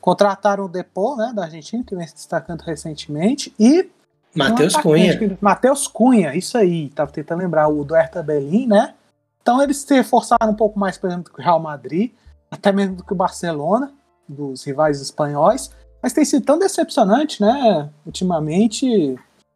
[0.00, 3.90] Contrataram o Depô, né, da Argentina, que vem se destacando recentemente, e
[4.34, 5.38] Matheus Cunha.
[5.40, 8.94] Matheus Cunha, isso aí, tava tentando lembrar o do Hertha Berlim, né?
[9.40, 12.12] Então eles se reforçaram um pouco mais, por exemplo, que o Real Madrid,
[12.54, 13.92] até mesmo do que o Barcelona,
[14.28, 15.70] dos rivais espanhóis,
[16.02, 17.90] mas tem sido tão decepcionante, né?
[18.06, 18.86] Ultimamente,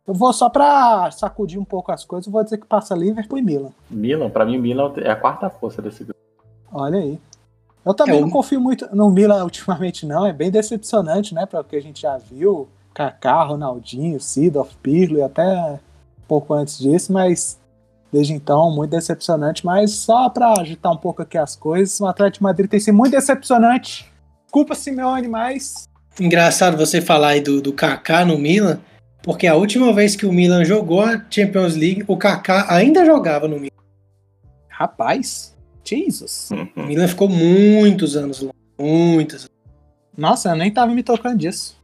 [0.07, 3.39] eu vou só pra sacudir um pouco as coisas, eu vou dizer que passa Liverpool
[3.39, 3.71] e Milan.
[3.91, 6.19] Milan, pra mim, Milan é a quarta força desse grupo.
[6.73, 7.19] Olha aí.
[7.85, 10.27] Eu também É, não o- confio muito no Milan ultimamente, não.
[10.27, 11.47] É bem decepcionante, né?
[11.47, 12.69] Para o que a gente já viu.
[12.93, 15.79] Kaká, Ronaldinho, Sidorf, Pirlo e até
[16.27, 17.59] pouco antes disso, mas
[18.13, 19.65] desde então, muito decepcionante.
[19.65, 22.97] Mas só para agitar um pouco aqui as coisas, o Atlético de Madrid tem sido
[22.97, 24.11] muito decepcionante.
[24.45, 25.89] Desculpa, Simeone, mas.
[26.19, 28.81] Engraçado você falar aí do, do Kaká no Milan,
[29.23, 33.47] porque a última vez que o Milan jogou a Champions League, o Kaká ainda jogava
[33.47, 33.69] no Milan.
[34.69, 36.51] Rapaz, Jesus.
[36.77, 38.53] O Milan ficou muitos anos lá.
[38.79, 39.49] Muitos.
[40.17, 41.77] Nossa, eu nem tava me tocando disso.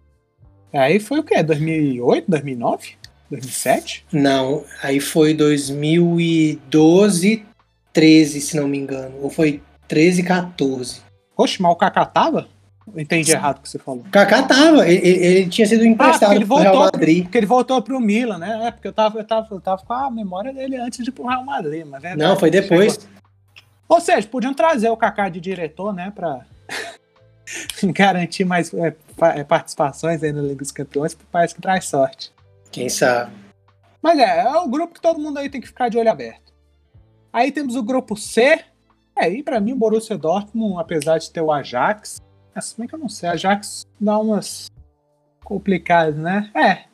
[0.73, 1.43] Aí foi o quê?
[1.43, 2.97] 2008, 2009?
[3.31, 4.05] 2007?
[4.13, 7.45] Não, aí foi 2012,
[7.93, 9.15] 13, se não me engano.
[9.23, 11.01] Ou foi 13, 14.
[11.37, 12.49] Oxe, mas o Kaká tava?
[12.95, 13.37] Eu entendi Sim.
[13.37, 14.03] errado o que você falou.
[14.03, 16.77] O Kaká tava, ele, ele- tinha sido emprestado Ah, ele Real.
[16.77, 17.23] Madrid.
[17.25, 18.67] Porque ele voltou pro Milan, né?
[18.67, 21.13] É, porque eu tava, eu tava, eu tava com a memória dele antes de ir
[21.13, 22.15] pro Real Madrid, mas é.
[22.15, 22.99] Não, foi depois.
[23.89, 26.13] Ou seja, podiam trazer o Kaká de diretor, né?
[26.15, 26.41] Pra
[27.85, 28.95] garantir mais é,
[29.35, 32.33] é, participações aí na Liga dos Campeões, porque parece que traz sorte.
[32.75, 33.31] Quem sabe?
[34.03, 36.53] Mas é, é o grupo que todo mundo aí tem que ficar de olho aberto.
[37.33, 38.65] Aí temos o grupo C.
[39.17, 42.21] É, e pra mim o Borussia Dortmund, apesar de ter o Ajax,
[42.53, 44.67] assim bem que eu não sei, Ajax dá umas
[45.45, 46.51] complicadas, né?
[46.53, 46.87] É.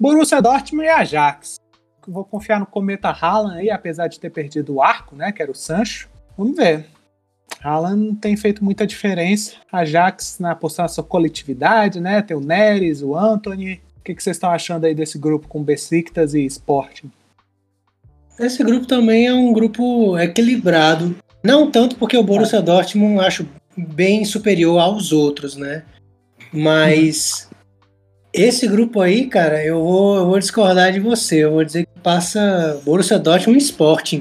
[0.00, 1.60] Borussia Dortmund e Ajax.
[2.08, 5.52] Vou confiar no Cometa Haaland aí, apesar de ter perdido o arco, né, que era
[5.52, 6.10] o Sancho.
[6.36, 6.86] Vamos ver.
[7.62, 9.54] Haaland não tem feito muita diferença.
[9.70, 12.20] Ajax na postar sua coletividade, né?
[12.20, 13.80] Tem o Neres, o Anthony.
[14.04, 17.10] O que, que vocês estão achando aí desse grupo com Besiktas e Sporting?
[18.38, 21.16] Esse grupo também é um grupo equilibrado.
[21.42, 25.84] Não tanto porque o Borussia Dortmund eu acho bem superior aos outros, né?
[26.52, 27.48] Mas
[28.30, 31.42] esse grupo aí, cara, eu vou, eu vou discordar de você.
[31.42, 34.20] Eu vou dizer que passa Borussia Dortmund e Sporting.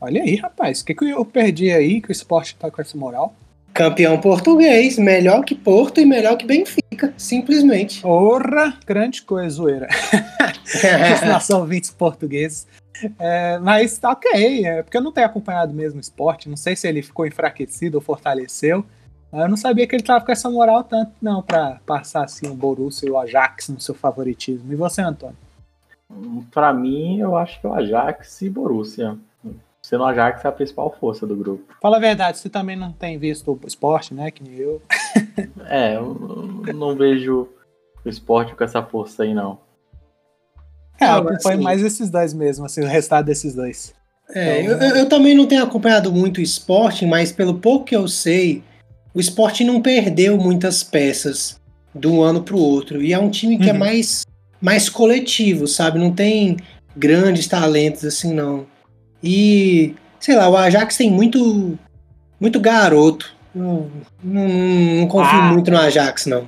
[0.00, 0.80] Olha aí, rapaz.
[0.80, 3.34] O que, que eu perdi aí que o Sporting tá com essa moral?
[3.74, 8.02] Campeão português, melhor que Porto e melhor que Benfica, simplesmente.
[8.02, 9.88] Porra, grande coisa, zoeira.
[11.20, 12.68] Os nossos ouvintes portugueses.
[13.18, 16.76] É, mas tá ok, é, porque eu não tenho acompanhado mesmo o esporte, não sei
[16.76, 18.86] se ele ficou enfraquecido ou fortaleceu.
[19.32, 22.54] Eu não sabia que ele tava com essa moral tanto, não, pra passar assim o
[22.54, 24.72] Borussia e o Ajax no seu favoritismo.
[24.72, 25.36] E você, Antônio?
[26.52, 29.18] Pra mim, eu acho que é o Ajax e Borussia.
[29.84, 31.74] Sendo o Ajax é a principal força do grupo.
[31.78, 34.30] Fala a verdade, você também não tem visto o esporte, né?
[34.30, 34.80] Que nem eu.
[35.68, 37.48] É, eu não vejo
[38.02, 39.58] o esporte com essa força aí, não.
[40.98, 43.92] É, eu acompanho assim- mais esses dois mesmo, assim, o restado desses dois.
[44.30, 47.94] É, eu, eu- eu também não tenho acompanhado muito o Sporting, mas pelo pouco que
[47.96, 48.62] eu sei,
[49.12, 51.60] o Sporting não perdeu muitas peças
[51.94, 53.02] de um ano para o outro.
[53.02, 53.78] E é um time que é Uhum.
[53.80, 54.24] mais,
[54.62, 55.98] mais coletivo, sabe?
[55.98, 56.56] Não tem
[56.96, 58.66] grandes talentos assim, não.
[59.26, 61.78] E, sei lá, o Ajax tem muito,
[62.38, 63.34] muito garoto.
[63.54, 63.90] Não,
[64.22, 64.48] não,
[65.00, 65.52] não confio Ah.
[65.52, 66.46] muito no Ajax, não.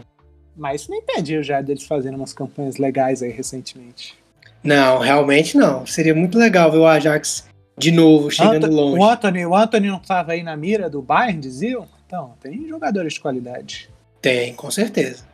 [0.54, 4.14] Mas isso não impediu já deles fazendo umas campanhas legais aí recentemente.
[4.62, 5.86] Não, realmente não.
[5.86, 7.46] Seria muito legal ver o Ajax
[7.78, 8.98] de novo chegando Anto- longe.
[8.98, 11.86] O Anthony, o Anthony não estava aí na mira do Bayern, diziam?
[12.06, 13.88] Então, tem jogadores de qualidade.
[14.20, 15.24] Tem, com certeza.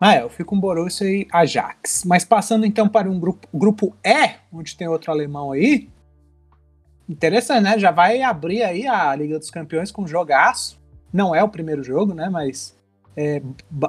[0.00, 2.02] Ah, é, eu fico com Borussia e Ajax.
[2.04, 5.88] Mas passando então para um grupo, grupo E, onde tem outro alemão aí.
[7.12, 7.78] Interessante, né?
[7.78, 10.80] Já vai abrir aí a Liga dos Campeões com um jogaço.
[11.12, 12.30] Não é o primeiro jogo, né?
[12.30, 12.74] Mas
[13.14, 13.42] é,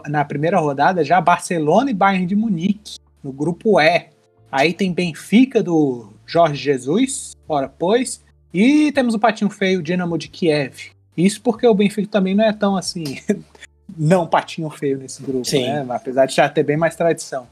[0.10, 4.10] na primeira rodada já Barcelona e Bayern de Munique, no grupo E.
[4.52, 8.22] Aí tem Benfica do Jorge Jesus, ora pois.
[8.54, 10.92] E temos o patinho feio Dinamo de Kiev.
[11.16, 13.20] Isso porque o Benfica também não é tão assim.
[13.98, 15.64] não patinho feio nesse grupo, Sim.
[15.64, 15.86] né?
[15.90, 17.48] Apesar de já ter bem mais tradição.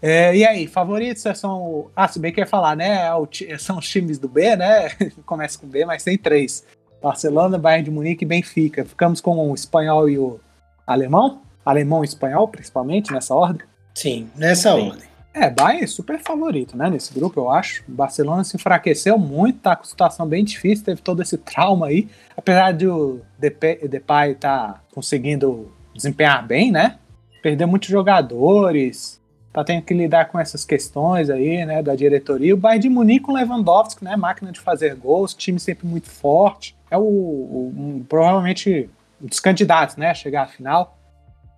[0.00, 1.90] É, e aí, favoritos são.
[1.96, 3.06] Ah, se bem que eu ia falar, né?
[3.06, 4.90] é ti- São os times do B, né?
[5.24, 6.64] Começa com B, mas tem três.
[7.02, 8.84] Barcelona, Bayern de Munique e Benfica.
[8.84, 10.38] Ficamos com o espanhol e o
[10.86, 11.40] alemão?
[11.64, 13.66] Alemão e espanhol, principalmente, nessa ordem?
[13.94, 14.88] Sim, nessa Sim.
[14.90, 15.06] ordem.
[15.34, 17.82] É, Bayern é super favorito, né, nesse grupo, eu acho.
[17.86, 22.08] O Barcelona se enfraqueceu muito, tá com situação bem difícil, teve todo esse trauma aí.
[22.34, 26.96] Apesar de o Depay tá conseguindo desempenhar bem, né?
[27.42, 29.20] Perdeu muitos jogadores,
[29.56, 32.52] tá tendo que lidar com essas questões aí, né, da diretoria.
[32.52, 36.76] O Bayern de Munique com Lewandowski, né, máquina de fazer gols, time sempre muito forte.
[36.90, 40.98] É o, o um, provavelmente um dos candidatos, né, a chegar à final.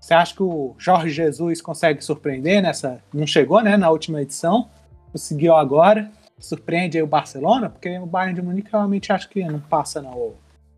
[0.01, 3.03] Você acha que o Jorge Jesus consegue surpreender nessa?
[3.13, 4.71] Não chegou, né, na última edição,
[5.11, 6.09] conseguiu agora.
[6.39, 10.13] Surpreende aí o Barcelona, porque o Bayern de Munique realmente acho que não passa, não.
[10.13, 10.37] O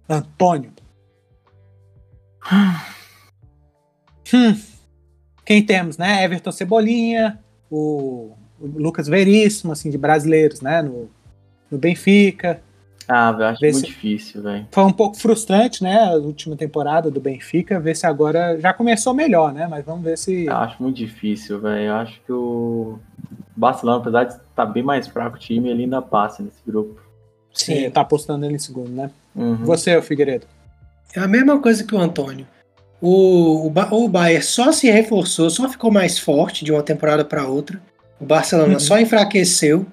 [0.08, 0.72] Antônio.
[4.32, 4.79] hum.
[5.50, 6.22] Quem temos, né?
[6.22, 7.36] Everton Cebolinha,
[7.68, 10.80] o, o Lucas Veríssimo, assim, de brasileiros, né?
[10.80, 11.10] No,
[11.68, 12.62] no Benfica.
[13.08, 13.86] Ah, eu acho muito se...
[13.86, 14.68] difícil, velho.
[14.70, 16.04] Foi um pouco frustrante, né?
[16.04, 19.66] A última temporada do Benfica, ver se agora já começou melhor, né?
[19.66, 20.46] Mas vamos ver se.
[20.46, 21.82] Eu acho muito difícil, velho.
[21.82, 23.00] Eu acho que o
[23.56, 27.00] Barcelona, apesar de estar tá bem mais fraco o time, ele ainda passa nesse grupo.
[27.52, 29.10] Sim, Sim tá apostando ele em segundo, né?
[29.34, 29.56] Uhum.
[29.64, 30.46] Você, o Figueiredo.
[31.12, 32.46] É a mesma coisa que o Antônio.
[33.00, 37.46] O, o, o Bayern só se reforçou, só ficou mais forte de uma temporada para
[37.46, 37.80] outra.
[38.20, 38.80] O Barcelona uhum.
[38.80, 39.86] só enfraqueceu.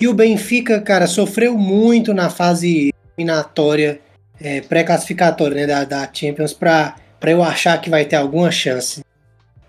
[0.00, 4.00] E o Benfica, cara, sofreu muito na fase eliminatória,
[4.40, 9.04] é, pré-classificatória né, da, da Champions, para eu achar que vai ter alguma chance.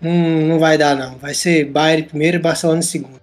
[0.00, 1.16] Não, não vai dar, não.
[1.18, 3.20] Vai ser Bayern primeiro e Barcelona em segundo.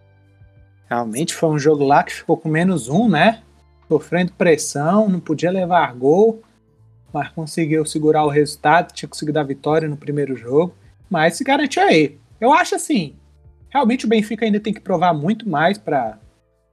[0.89, 3.39] Realmente foi um jogo lá que ficou com menos um, né?
[3.89, 6.41] Sofrendo pressão, não podia levar gol,
[7.17, 10.73] mas conseguiu segurar o resultado, tinha conseguido a vitória no primeiro jogo,
[11.09, 12.17] mas se garantiu aí.
[12.39, 13.15] Eu acho assim,
[13.69, 16.19] realmente o Benfica ainda tem que provar muito mais para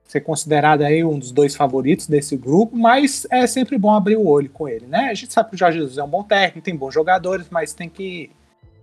[0.03, 4.27] ser considerado aí um dos dois favoritos desse grupo, mas é sempre bom abrir o
[4.27, 5.09] olho com ele, né?
[5.09, 7.73] A gente sabe que o Jorge Jesus é um bom técnico, tem bons jogadores, mas
[7.73, 8.29] tem que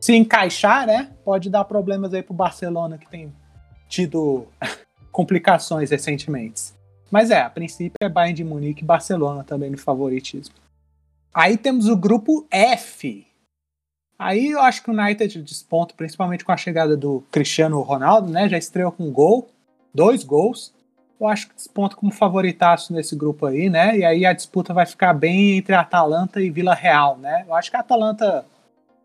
[0.00, 1.10] se encaixar, né?
[1.24, 3.32] Pode dar problemas aí pro Barcelona que tem
[3.88, 4.48] tido
[5.12, 6.72] complicações recentemente.
[7.08, 10.54] Mas é, a princípio é Bayern de Munique e Barcelona também no favoritismo.
[11.32, 13.26] Aí temos o grupo F.
[14.18, 18.48] Aí eu acho que o United desponta, principalmente com a chegada do Cristiano Ronaldo, né?
[18.48, 19.48] Já estreou com um gol,
[19.92, 20.72] dois gols
[21.22, 23.96] eu acho que desponta como favoritaço nesse grupo aí, né?
[23.96, 27.44] E aí a disputa vai ficar bem entre Atalanta e Vila Real, né?
[27.46, 28.44] Eu acho que a Atalanta,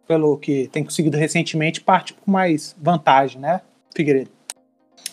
[0.07, 3.61] pelo que tem conseguido recentemente, parte com mais vantagem, né,
[3.95, 4.32] Figueiredo?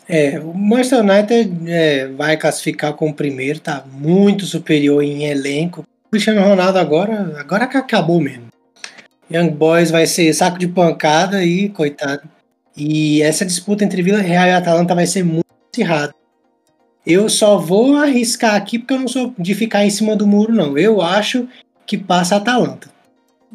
[0.08, 5.84] É, o Manchester United é, vai classificar como primeiro, tá muito superior em elenco.
[6.14, 8.46] Cristiano Ronaldo agora, agora que acabou mesmo.
[9.28, 12.22] Young Boys vai ser saco de pancada e coitado.
[12.76, 16.14] E essa disputa entre Vila Real e Atalanta vai ser muito acirrada.
[17.04, 20.52] Eu só vou arriscar aqui porque eu não sou de ficar em cima do muro,
[20.52, 20.78] não.
[20.78, 21.48] Eu acho
[21.84, 22.88] que passa a Atalanta.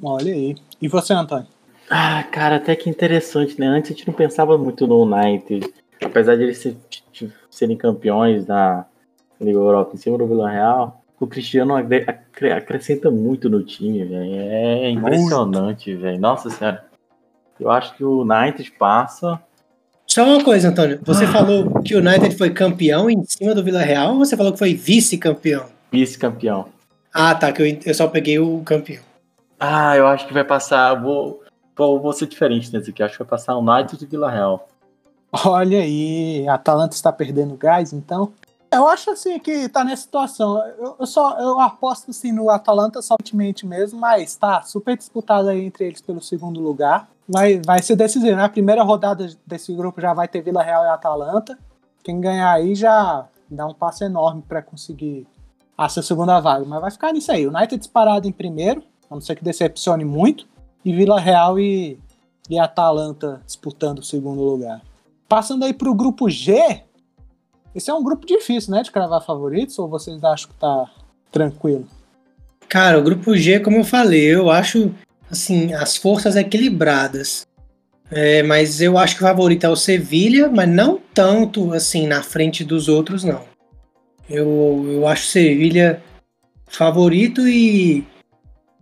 [0.03, 0.57] Olha aí.
[0.81, 1.47] E você, Antônio?
[1.89, 3.67] Ah, cara, até que interessante, né?
[3.67, 5.65] Antes a gente não pensava muito no United.
[6.03, 6.75] Apesar de eles
[7.49, 8.85] serem campeões da
[9.39, 14.33] Liga Europa em cima do Vila Real, o Cristiano acrescenta muito no time, velho.
[14.33, 16.19] É impressionante, velho.
[16.19, 16.85] Nossa senhora.
[17.59, 19.41] Eu acho que o United passa
[20.09, 20.99] só uma coisa, Antônio.
[21.03, 21.31] Você ah.
[21.31, 24.57] falou que o United foi campeão em cima do Vila Real ou você falou que
[24.57, 25.67] foi vice-campeão?
[25.91, 26.65] Vice-campeão.
[27.13, 29.03] Ah, tá, que eu, eu só peguei o campeão.
[29.59, 30.95] Ah, eu acho que vai passar.
[30.95, 31.43] Vou,
[31.77, 33.03] vou, vou ser diferente nesse aqui.
[33.03, 34.67] Acho que vai passar o United e Vila Real.
[35.45, 38.33] Olha aí, a Atalanta está perdendo gás, então.
[38.71, 40.57] Eu acho assim que tá nessa situação.
[40.77, 45.65] Eu, eu só eu aposto assim no Atalanta somente mesmo, mas tá super disputado aí
[45.65, 48.35] entre eles pelo segundo lugar vai, vai ser decisivo.
[48.35, 48.49] Na né?
[48.49, 51.57] primeira rodada desse grupo já vai ter Vila Real e Atalanta.
[52.03, 55.27] Quem ganhar aí já dá um passo enorme para conseguir
[55.77, 56.65] a sua segunda vaga.
[56.65, 57.45] Mas vai ficar nisso aí.
[57.45, 60.47] O United disparado em primeiro, a não ser que decepcione muito.
[60.83, 61.99] E Vila Real e,
[62.49, 64.81] e Atalanta disputando o segundo lugar.
[65.27, 66.83] Passando aí para o grupo G.
[67.73, 68.81] Esse é um grupo difícil, né?
[68.81, 70.85] De cravar favoritos, ou vocês acham que tá
[71.31, 71.87] tranquilo?
[72.67, 74.93] Cara, o grupo G, como eu falei, eu acho
[75.29, 77.47] assim, as forças equilibradas.
[78.11, 82.23] É, mas eu acho que o favorito é o Sevilha, mas não tanto assim na
[82.23, 83.43] frente dos outros, não.
[84.27, 86.01] Eu, eu acho Sevilha
[86.67, 88.03] favorito e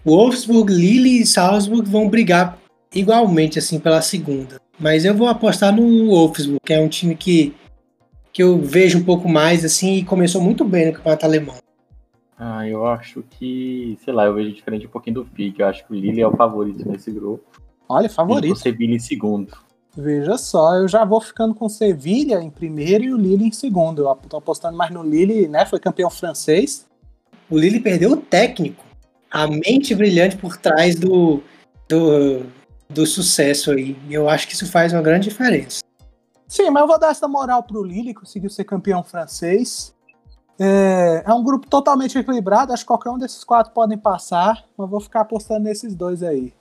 [0.05, 2.57] Wolfsburg, Lille e Salzburg vão brigar
[2.93, 4.61] igualmente assim pela segunda.
[4.79, 7.53] Mas eu vou apostar no Wolfsburg, que é um time que,
[8.37, 11.55] que eu vejo um pouco mais assim e começou muito bem no campeonato alemão.
[12.37, 15.59] Ah, eu acho que, sei lá, eu vejo diferente um pouquinho do Pique.
[15.59, 17.43] Eu acho que o Lille é o favorito nesse grupo.
[17.89, 18.49] Olha, favorito.
[18.49, 19.57] E o Sevilha em segundo.
[19.97, 23.51] Veja só, eu já vou ficando com o Sevilha em primeiro e o Lille em
[23.51, 24.03] segundo.
[24.03, 25.65] Eu tô apostando mais no Lille, né?
[25.65, 26.85] Foi campeão francês.
[27.49, 28.85] o Lille perdeu o técnico,
[29.31, 31.41] a mente brilhante por trás do,
[31.89, 32.43] do,
[32.87, 33.97] do sucesso aí.
[34.07, 35.86] E eu acho que isso faz uma grande diferença.
[36.47, 39.93] Sim, mas eu vou dar essa moral pro Lille, que conseguiu ser campeão francês.
[40.59, 44.89] É, é, um grupo totalmente equilibrado, acho que qualquer um desses quatro podem passar, mas
[44.89, 46.53] vou ficar apostando nesses dois aí.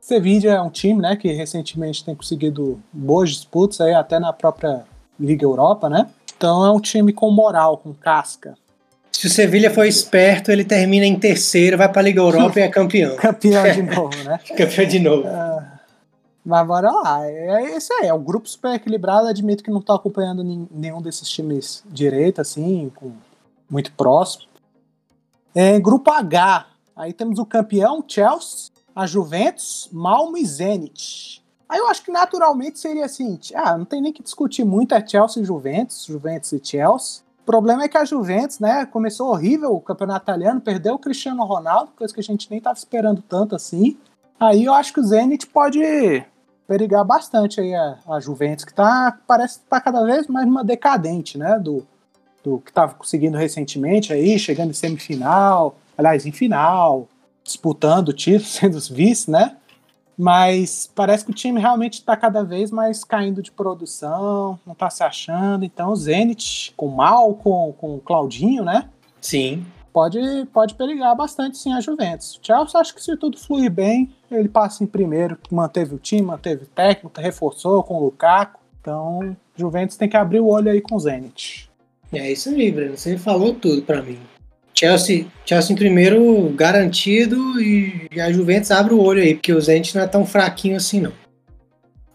[0.00, 4.84] Sevilla é um time, né, que recentemente tem conseguido boas disputas aí, até na própria
[5.18, 6.08] Liga Europa, né?
[6.36, 8.54] Então é um time com moral, com casca.
[9.10, 12.62] Se o Sevilha for esperto, ele termina em terceiro, vai para a Liga Europa e
[12.62, 13.16] é campeão.
[13.16, 14.38] campeão de novo, né?
[14.56, 15.26] campeão de novo.
[15.26, 15.75] Uh,
[16.46, 17.26] mas bora lá.
[17.26, 19.26] É esse aí, é um grupo super equilibrado.
[19.26, 23.12] Admito que não estou acompanhando nenhum desses times direito, assim, com,
[23.68, 24.44] muito próximo.
[25.52, 31.44] É, grupo H, aí temos o campeão, Chelsea, a Juventus, Malmo e Zenit.
[31.68, 35.04] Aí eu acho que naturalmente seria assim, ah, não tem nem que discutir muito, é
[35.04, 37.22] Chelsea e Juventus, Juventus e Chelsea.
[37.42, 41.44] O problema é que a Juventus, né, começou horrível o campeonato italiano, perdeu o Cristiano
[41.44, 43.98] Ronaldo, coisa que a gente nem estava esperando tanto assim.
[44.38, 45.80] Aí eu acho que o Zenit pode
[46.66, 50.64] perigar bastante aí a, a Juventus, que tá, parece que tá cada vez mais uma
[50.64, 51.86] decadente, né, do,
[52.42, 57.08] do que estava conseguindo recentemente aí, chegando em semifinal, aliás, em final,
[57.42, 59.56] disputando o título, sendo os vice, né?
[60.18, 64.88] Mas parece que o time realmente está cada vez mais caindo de produção, não está
[64.88, 65.62] se achando.
[65.62, 68.88] Então o Zenit, com Mal, com, com Claudinho, né?
[69.20, 69.66] Sim.
[69.96, 70.20] Pode,
[70.52, 72.36] pode perigar bastante sim a Juventus.
[72.36, 76.20] O Chelsea acho que se tudo fluir bem, ele passa em primeiro, manteve o time,
[76.20, 78.60] manteve o técnico, reforçou com o Lukaku.
[78.78, 81.70] Então, Juventus tem que abrir o olho aí com o Zenit.
[82.12, 82.94] É isso aí, Breno.
[82.94, 84.18] Você falou tudo para mim.
[84.74, 89.96] Chelsea, Chelsea em primeiro garantido e a Juventus abre o olho aí, porque o Zenit
[89.96, 91.12] não é tão fraquinho assim não.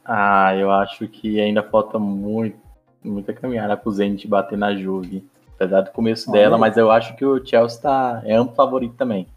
[0.05, 2.59] Ah, eu acho que ainda falta muito,
[3.03, 5.30] muita caminhada pro Zenit bater na Juve.
[5.61, 6.39] Apesar do começo Olha.
[6.39, 9.27] dela, mas eu acho que o Chelsea tá, é amplo favorito também.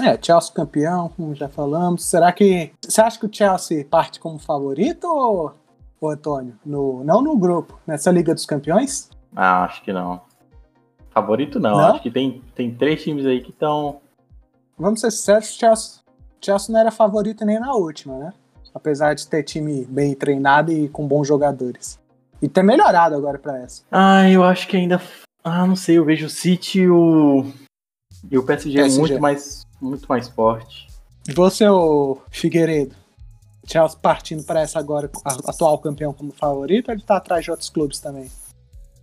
[0.00, 2.04] É, Chelsea campeão, como já falamos.
[2.04, 2.72] Será que.
[2.82, 5.54] Você acha que o Chelsea parte como favorito ou,
[6.00, 6.58] ou Antônio?
[6.66, 9.08] No, não no grupo, nessa Liga dos Campeões?
[9.36, 10.20] Ah, acho que não.
[11.10, 11.70] Favorito não.
[11.70, 11.86] não?
[11.92, 14.00] Acho que tem, tem três times aí que estão.
[14.76, 16.00] Vamos ser sinceros, Chelsea,
[16.44, 18.32] Chelsea não era favorito nem na última, né?
[18.74, 22.00] Apesar de ter time bem treinado e com bons jogadores.
[22.42, 23.84] E ter melhorado agora para essa.
[23.92, 25.00] Ah, eu acho que ainda.
[25.44, 27.44] Ah, não sei, eu vejo o City e o.
[28.30, 28.98] E o PSG, PSG.
[28.98, 30.88] muito mais muito mais forte.
[31.28, 32.94] E você, o Figueiredo?
[33.66, 35.10] Chelsea partindo para essa agora,
[35.46, 38.30] atual campeão como favorito, ou ele tá atrás de outros clubes também?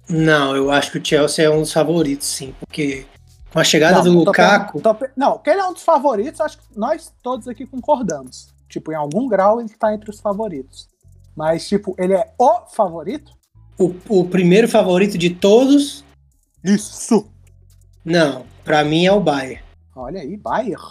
[0.08, 3.06] Não, eu acho que o Chelsea é um dos favoritos, sim, porque
[3.52, 4.82] com a chegada não, do Lukaku.
[4.82, 8.50] Tô, tô, não, que ele é um dos favoritos, acho que nós todos aqui concordamos.
[8.70, 10.88] Tipo, em algum grau ele tá entre os favoritos.
[11.36, 13.32] Mas, tipo, ele é o favorito?
[13.78, 16.04] O, o primeiro favorito de todos?
[16.64, 17.30] Isso!
[18.04, 19.62] Não, para mim é o Bayern.
[19.96, 20.82] Olha aí, Bayern.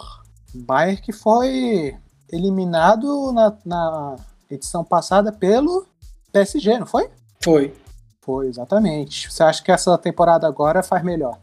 [0.54, 1.96] Bayern que foi
[2.32, 4.16] eliminado na, na
[4.50, 5.86] edição passada pelo
[6.32, 7.08] PSG, não foi?
[7.42, 7.74] Foi.
[8.20, 9.30] Foi, exatamente.
[9.30, 11.38] Você acha que essa temporada agora faz melhor?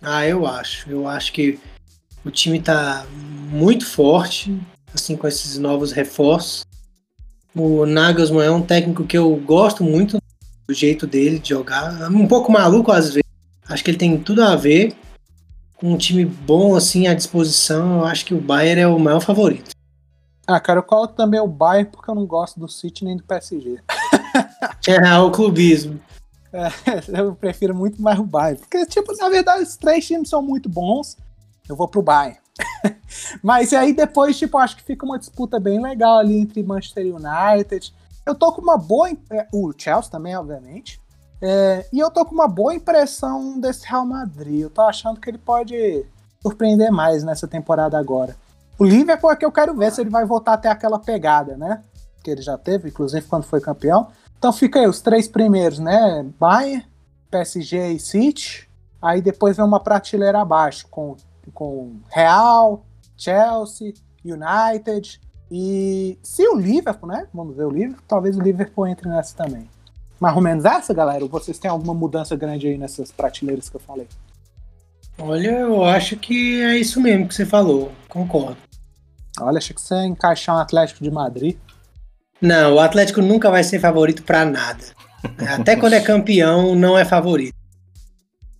[0.00, 0.90] Ah, eu acho.
[0.90, 1.58] Eu acho que
[2.24, 3.04] o time tá
[3.50, 4.58] muito forte,
[4.94, 6.64] assim, com esses novos reforços.
[7.54, 10.18] O Nagelsmann é um técnico que eu gosto muito
[10.66, 12.10] do jeito dele de jogar.
[12.10, 13.27] Um pouco maluco às vezes.
[13.68, 14.96] Acho que ele tem tudo a ver.
[15.76, 19.20] Com um time bom assim à disposição, eu acho que o Bayern é o maior
[19.20, 19.70] favorito.
[20.46, 23.22] Ah, cara, eu coloco também o Bayern porque eu não gosto do City nem do
[23.22, 23.80] PSG.
[24.88, 26.00] É, o clubismo.
[26.52, 26.68] É,
[27.20, 28.58] eu prefiro muito mais o Bayern.
[28.58, 31.16] Porque, tipo, na verdade, os três times são muito bons.
[31.68, 32.38] Eu vou pro Bayern.
[33.42, 37.92] Mas aí depois, tipo, acho que fica uma disputa bem legal ali entre Manchester United.
[38.24, 39.10] Eu tô com uma boa.
[39.30, 41.00] É, o Chelsea também, obviamente.
[41.40, 44.62] É, e eu tô com uma boa impressão desse Real Madrid.
[44.62, 46.04] Eu tô achando que ele pode
[46.42, 48.36] surpreender mais nessa temporada agora.
[48.78, 51.82] O Liverpool é que eu quero ver se ele vai voltar até aquela pegada, né?
[52.22, 54.08] Que ele já teve, inclusive quando foi campeão.
[54.38, 56.24] Então fica aí os três primeiros, né?
[56.38, 56.84] Bayern,
[57.30, 58.68] PSG e City.
[59.00, 61.16] Aí depois vem uma prateleira abaixo com,
[61.54, 62.84] com Real,
[63.16, 65.20] Chelsea, United
[65.50, 67.26] e se o Liverpool, né?
[67.32, 69.68] Vamos ver o Liverpool, talvez o Liverpool entre nessa também.
[70.20, 71.22] Mais ou menos essa, galera?
[71.22, 74.08] Ou vocês têm alguma mudança grande aí nessas prateleiras que eu falei?
[75.18, 77.92] Olha, eu acho que é isso mesmo que você falou.
[78.08, 78.56] Concordo.
[79.40, 81.56] Olha, achei que você ia encaixar um Atlético de Madrid.
[82.40, 84.84] Não, o Atlético nunca vai ser favorito para nada.
[85.54, 87.54] Até quando é campeão, não é favorito.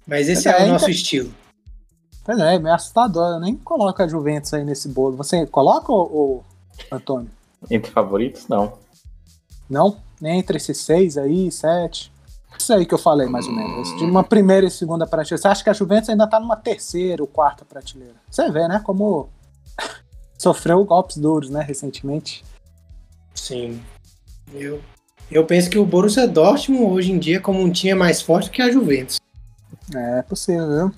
[0.06, 1.32] Mas esse é, é, o nosso estilo.
[2.24, 3.34] Pois é, meio assustador.
[3.34, 5.16] Eu nem coloco a Juventus aí nesse bolo.
[5.16, 6.42] Você coloca, o
[6.90, 7.30] Antônio?
[7.70, 8.72] Entre favoritos, não.
[9.68, 9.96] Não?
[10.20, 12.12] Nem entre esses seis aí, sete?
[12.58, 13.96] Isso aí que eu falei, mais ou menos.
[13.96, 15.40] De uma primeira e segunda prateleira.
[15.40, 18.16] Você acha que a Juventus ainda tá numa terceira ou quarta prateleira?
[18.30, 18.80] Você vê, né?
[18.84, 19.28] Como
[20.36, 22.44] sofreu golpes duros, né, recentemente.
[23.34, 23.80] Sim.
[24.52, 24.80] Eu,
[25.30, 28.50] eu penso que o Borussia Dortmund hoje em dia como um time é mais forte
[28.50, 29.20] que a Juventus.
[29.94, 30.94] É possível, viu?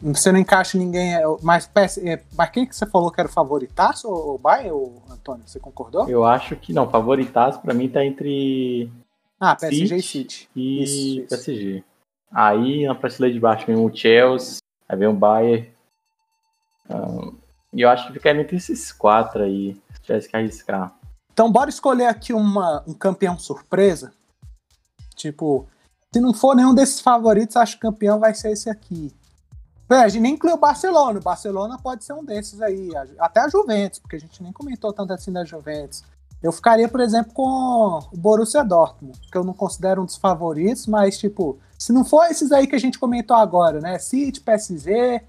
[0.00, 1.14] Você não encaixa ninguém.
[1.14, 1.68] é, Mas,
[1.98, 5.42] é, mas quem que você falou que era o favoritaço, o Bayern ou Antônio?
[5.46, 6.08] Você concordou?
[6.08, 8.90] Eu acho que não, favoritaço pra mim tá entre
[9.40, 10.48] Ah, PSG e City City.
[10.54, 11.28] e Isso, isso.
[11.28, 11.84] PSG.
[12.30, 15.70] Aí na prateleira de baixo vem o Chelsea, aí vem o Bayern.
[17.72, 20.94] E eu acho que fica entre esses quatro aí, se tivesse que arriscar.
[21.32, 24.12] Então, bora escolher aqui uma, um campeão surpresa.
[25.14, 25.66] Tipo,
[26.12, 29.12] se não for nenhum desses favoritos, acho que o campeão vai ser esse aqui.
[29.88, 31.18] Bem, a gente nem incluiu o Barcelona.
[31.18, 32.90] O Barcelona pode ser um desses aí.
[33.18, 36.02] Até a Juventus, porque a gente nem comentou tanto assim da Juventus.
[36.42, 40.86] Eu ficaria, por exemplo, com o Borussia Dortmund, que eu não considero um dos favoritos,
[40.86, 43.98] mas, tipo, se não for esses aí que a gente comentou agora, né?
[43.98, 45.22] City, PSG,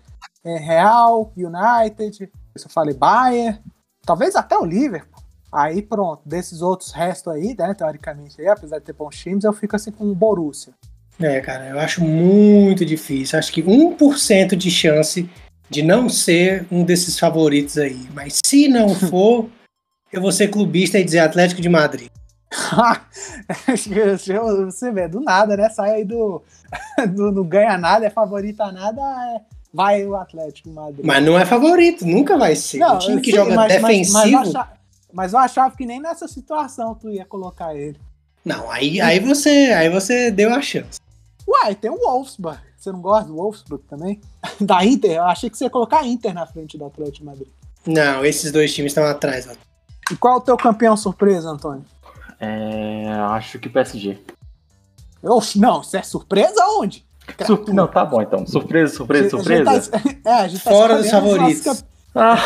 [0.43, 3.59] é, Real, United, eu falei Bayern,
[4.05, 5.21] talvez até o Liverpool.
[5.51, 9.53] Aí pronto, desses outros restos aí, né, teoricamente, aí, apesar de ter bons times, eu
[9.53, 10.73] fico assim com o Borussia.
[11.19, 13.37] É, cara, eu acho muito difícil.
[13.39, 15.29] Acho que 1% de chance
[15.69, 18.07] de não ser um desses favoritos aí.
[18.13, 19.49] Mas se não for,
[20.11, 22.09] eu vou ser clubista e dizer Atlético de Madrid.
[24.65, 25.69] Você vê, do nada, né?
[25.69, 26.41] Sai aí do,
[27.09, 29.41] do não ganha nada, é favorito a nada, é-
[29.73, 31.05] vai o Atlético Madrid.
[31.05, 32.81] Mas não é favorito, nunca vai ser.
[32.83, 34.13] um time que sei, joga mas- mas- defensivo.
[34.13, 34.69] Mas, eu achava,
[35.13, 37.97] mas eu achava que nem nessa situação tu ia colocar ele.
[38.45, 40.99] Não, aí, aí, você, aí você deu a chance.
[41.47, 42.59] Uai, tem o Wolfsburg.
[42.77, 44.19] Você não gosta do Wolfsburg também?
[44.59, 45.11] Da Inter?
[45.17, 47.47] Eu achei que você ia colocar a Inter na frente do Atlético de Madrid.
[47.85, 49.47] Não, esses dois times estão atrás.
[49.49, 49.53] Ó.
[50.11, 51.85] E qual é o teu campeão surpresa, Antônio?
[52.39, 54.19] É, acho que PSG.
[55.23, 57.05] Oxe, não, isso é surpresa onde?
[57.45, 58.45] Sur- Não, tá bom então.
[58.47, 59.91] Surpresa, surpresa, A gente- a gente surpresa.
[60.23, 61.65] tá- é, a gente tá Fora dos favoritos.
[61.65, 62.37] Nosso, campe- Ah,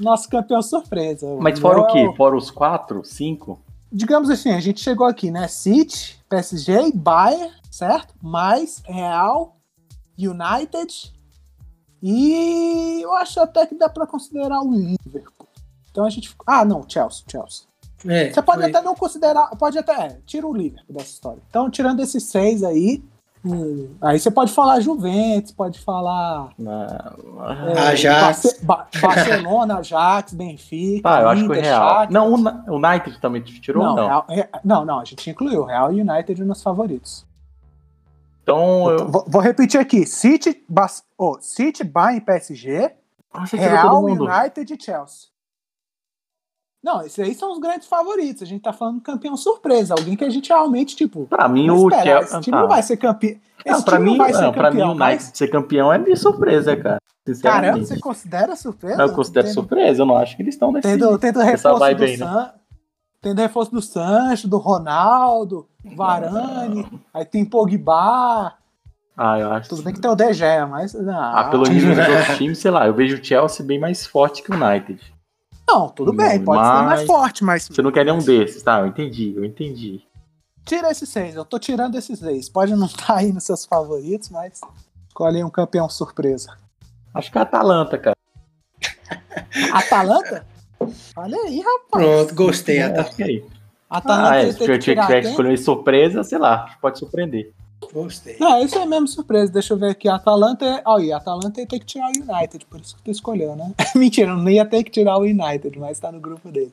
[0.00, 1.26] nosso campeão surpresa.
[1.40, 2.16] mas fora o meu- quê?
[2.16, 3.04] Fora os quatro?
[3.04, 3.60] Cinco?
[3.90, 5.48] Digamos assim, a gente chegou aqui, né?
[5.48, 8.14] City, PSG Bayern, certo?
[8.22, 9.56] Mais Real,
[10.18, 11.12] United
[12.02, 15.48] e eu acho até que dá pra considerar o Liverpool.
[15.90, 16.34] Então a gente.
[16.46, 17.66] Ah, não, Chelsea, Chelsea.
[18.06, 21.42] É, Você pode foi- até não considerar, pode até, é, tira o Liverpool dessa história.
[21.48, 23.02] Então, tirando esses seis aí,
[24.02, 28.20] aí você pode falar Juventus, pode falar é, Ajax.
[28.42, 31.08] Barce- Ba- Barcelona, Ajax, Benfica.
[31.08, 31.88] Tá, eu acho que o Real.
[31.88, 32.12] Shakhtar.
[32.12, 34.06] Não, o o United também te tirou não, ou não?
[34.06, 37.24] Real- Re- não, não, a gente incluiu Real e United nos favoritos.
[38.42, 39.08] Então eu.
[39.08, 42.92] Vou, vou repetir aqui: City, Bas- oh, City, Bayern, PSG,
[43.46, 44.04] tirou Real.
[44.04, 45.28] United e Chelsea.
[46.82, 48.42] Não, esses aí são os grandes favoritos.
[48.42, 51.84] A gente tá falando campeão surpresa, alguém que a gente realmente, tipo, Pra mim, não
[51.84, 52.18] o Chelsea.
[52.20, 52.60] esse time tá.
[52.60, 53.36] não vai ser campeão.
[53.66, 55.30] Não, pra mim, não vai ser não, pra mim, o campeão, mas...
[55.34, 56.98] ser campeão é de surpresa, cara.
[57.42, 59.02] Caramba, você considera surpresa?
[59.02, 60.88] eu considero surpresa, eu não acho que eles estão nesse.
[60.88, 62.16] Tendo, tendo reforço do aí, né?
[62.16, 62.52] San...
[63.20, 68.54] Tendo reforço do Sancho, do Ronaldo, Varane, aí tem Pogba.
[69.16, 69.68] Ah, eu acho.
[69.68, 70.94] Tudo bem que tem o De Gea, mas.
[70.94, 74.06] Não, Ah, pelo nível dos outros times, sei lá, eu vejo o Chelsea bem mais
[74.06, 75.00] forte que o United.
[75.68, 77.68] Não, tudo bem, pode ser mais Mas- forte, mas.
[77.68, 78.80] Você não quer nenhum desses, tá?
[78.80, 80.00] Eu entendi, eu entendi.
[80.64, 82.48] Tira esses seis, eu tô tirando esses seis.
[82.48, 84.60] Pode não estar aí nos seus favoritos, mas.
[85.08, 86.56] Escolhe aí um campeão surpresa.
[87.12, 88.16] Acho que é a Atalanta, cara.
[89.72, 90.46] Atalanta?
[91.16, 92.04] Olha aí, rapaz.
[92.04, 92.78] Pronto, gostei.
[92.78, 93.00] É, Atalanta.
[93.08, 93.44] acho que é aí.
[93.90, 95.30] Atalanta Ah, é, se que eu tiver tirar que quem?
[95.30, 97.52] escolher surpresa, sei lá, acho que pode surpreender.
[97.92, 98.36] Gostei.
[98.38, 99.52] Não, isso é mesmo surpresa.
[99.52, 100.08] Deixa eu ver aqui.
[100.08, 100.82] Atalanta é.
[100.84, 103.72] Olha, Atalanta ia ter que tirar o United, por isso que tu escolheu, né?
[103.94, 106.72] Mentira, não ia ter que tirar o United, mas tá no grupo dele.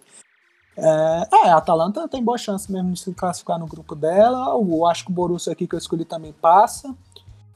[0.78, 4.50] É, é, a Atalanta tem boa chance mesmo de se classificar no grupo dela.
[4.50, 6.94] Eu acho que o Borussia aqui que eu escolhi também passa.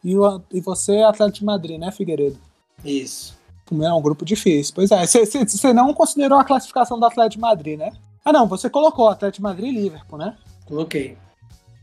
[0.04, 2.38] E, o, e você é Atlético de Madrid, né, Figueiredo?
[2.84, 3.38] Isso.
[3.72, 4.74] É um grupo difícil.
[4.74, 7.92] Pois é, você não considerou a classificação do Atlético de Madrid, né?
[8.24, 10.36] Ah, não, você colocou Atlético de Madrid e Liverpool, né?
[10.66, 11.18] Coloquei.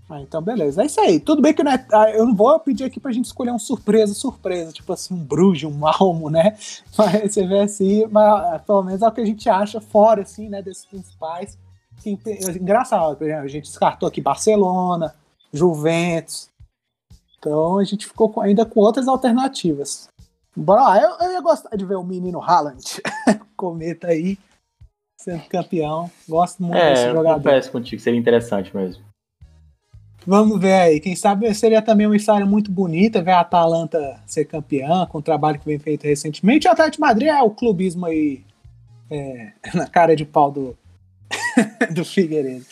[0.09, 0.83] Ah, então beleza.
[0.83, 1.19] É isso aí.
[1.19, 4.15] Tudo bem que né, ah, eu não vou pedir aqui pra gente escolher um surpresa,
[4.15, 6.57] surpresa, tipo assim, um Bruges, um Malmo, né?
[6.97, 10.23] Mas você vê assim, mas ah, pelo menos é o que a gente acha fora,
[10.23, 11.59] assim, né, desses principais.
[11.99, 15.13] Assim, tem- engraçado, por exemplo, a gente descartou aqui Barcelona,
[15.53, 16.49] Juventus.
[17.39, 20.09] Então a gente ficou com- ainda com outras alternativas.
[20.55, 22.83] Bora lá, eu, eu ia gostar de ver o menino Haaland,
[23.57, 24.39] cometa aí,
[25.21, 26.11] sendo campeão.
[26.29, 27.43] Gosto muito desse É, eu jogador.
[27.43, 29.05] confesso contigo, seria interessante mesmo.
[30.27, 31.01] Vamos ver aí.
[31.01, 35.23] Quem sabe seria também uma história muito bonita ver a Atalanta ser campeã com o
[35.23, 36.67] trabalho que vem feito recentemente.
[36.67, 38.43] O Atlético de Madrid é o clubismo aí
[39.09, 40.77] é, na cara de pau do,
[41.95, 42.65] do Figueiredo.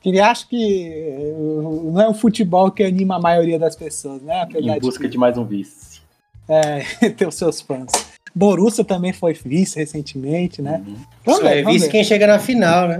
[0.00, 4.40] que acho que eh, não é o futebol que anima a maioria das pessoas, né?
[4.40, 6.00] Apesar em busca de, de mais um vice.
[6.48, 7.90] É, ter os seus fãs.
[8.34, 10.82] Borussia também foi vice recentemente, né?
[10.86, 10.96] Uhum.
[11.24, 11.92] Vamos Só ver, é vice ver.
[11.92, 12.98] quem chega na final, né?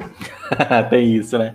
[0.90, 1.54] Tem isso, né?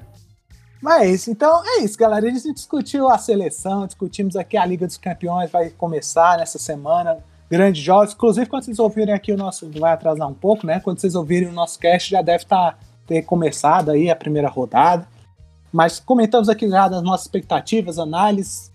[0.82, 2.26] Mas é então é isso, galera.
[2.26, 7.20] A gente discutiu a seleção, discutimos aqui a Liga dos Campeões, vai começar nessa semana.
[7.50, 8.14] Grandes jogos.
[8.14, 9.70] Inclusive, quando vocês ouvirem aqui o nosso.
[9.78, 10.80] Vai atrasar um pouco, né?
[10.80, 15.08] Quando vocês ouvirem o nosso cast, já deve tá, ter começado aí a primeira rodada.
[15.72, 18.72] Mas comentamos aqui já das nossas expectativas, análises.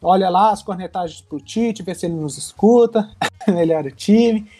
[0.00, 3.08] Olha lá as cornetagens pro Tite, vê se ele nos escuta,
[3.48, 4.50] melhora o time.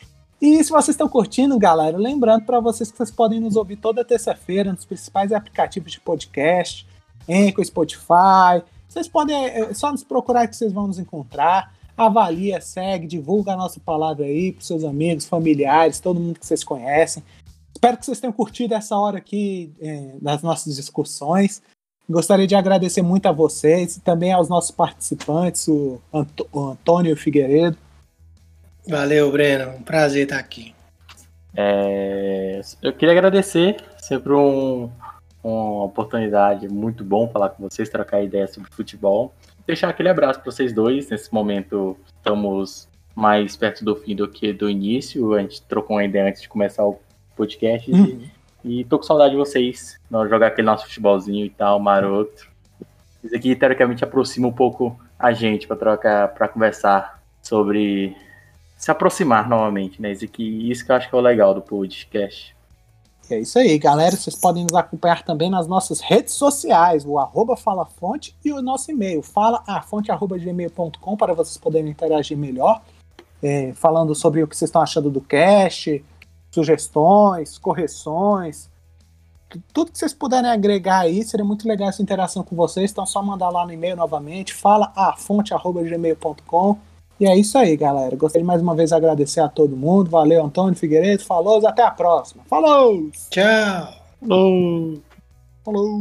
[0.41, 4.05] E se vocês estão curtindo, galera, lembrando para vocês que vocês podem nos ouvir toda
[4.05, 6.87] terça-feira nos principais aplicativos de podcast,
[7.29, 8.63] Anchor, Spotify.
[8.89, 11.75] Vocês podem é, é só nos procurar que vocês vão nos encontrar.
[11.97, 16.65] Avalia, segue, divulga a nossa palavra aí para seus amigos, familiares, todo mundo que vocês
[16.65, 17.23] conhecem.
[17.73, 21.63] Espero que vocês tenham curtido essa hora aqui é, das nossas discussões.
[22.09, 26.01] Gostaria de agradecer muito a vocês e também aos nossos participantes, o,
[26.53, 27.79] o Antônio Figueiredo.
[28.89, 29.77] Valeu, Breno.
[29.77, 30.75] Um prazer estar aqui.
[31.57, 34.91] É, eu queria agradecer, sempre um,
[35.43, 39.35] uma oportunidade muito bom falar com vocês, trocar ideias sobre futebol.
[39.67, 41.09] Deixar aquele abraço para vocês dois.
[41.09, 45.33] Nesse momento estamos mais perto do fim do que do início.
[45.35, 47.01] A gente trocou uma ideia antes de começar o
[47.35, 47.91] podcast.
[47.91, 48.23] Uhum.
[48.63, 49.99] E, e tô com saudade de vocês.
[50.11, 52.49] Nós jogar aquele nosso futebolzinho e tal, maroto.
[53.23, 58.15] Isso aqui, teoricamente, aproxima um pouco a gente para trocar, para conversar sobre
[58.77, 60.13] se aproximar novamente, né?
[60.13, 62.55] Isso, aqui, isso que eu acho que é o legal do podcast.
[63.31, 64.15] É isso aí, galera.
[64.15, 68.91] Vocês podem nos acompanhar também nas nossas redes sociais, o arroba falafonte e o nosso
[68.91, 72.83] e-mail, falaafonte.gmail.com para vocês poderem interagir melhor,
[73.43, 76.05] é, falando sobre o que vocês estão achando do cast,
[76.51, 78.69] sugestões, correções,
[79.73, 82.91] tudo que vocês puderem agregar aí, seria muito legal essa interação com vocês.
[82.91, 86.79] Então, só mandar lá no e-mail novamente, fala a fonte@gmail.com.
[87.19, 88.17] E é isso aí, galera.
[88.17, 90.11] Gostaria mais uma vez de agradecer a todo mundo.
[90.11, 91.23] Valeu, Antônio Figueiredo.
[91.23, 92.43] Falou, até a próxima.
[92.49, 93.09] Falou!
[93.31, 93.95] Tchau!
[94.21, 95.01] Falou!
[95.65, 96.01] Falou!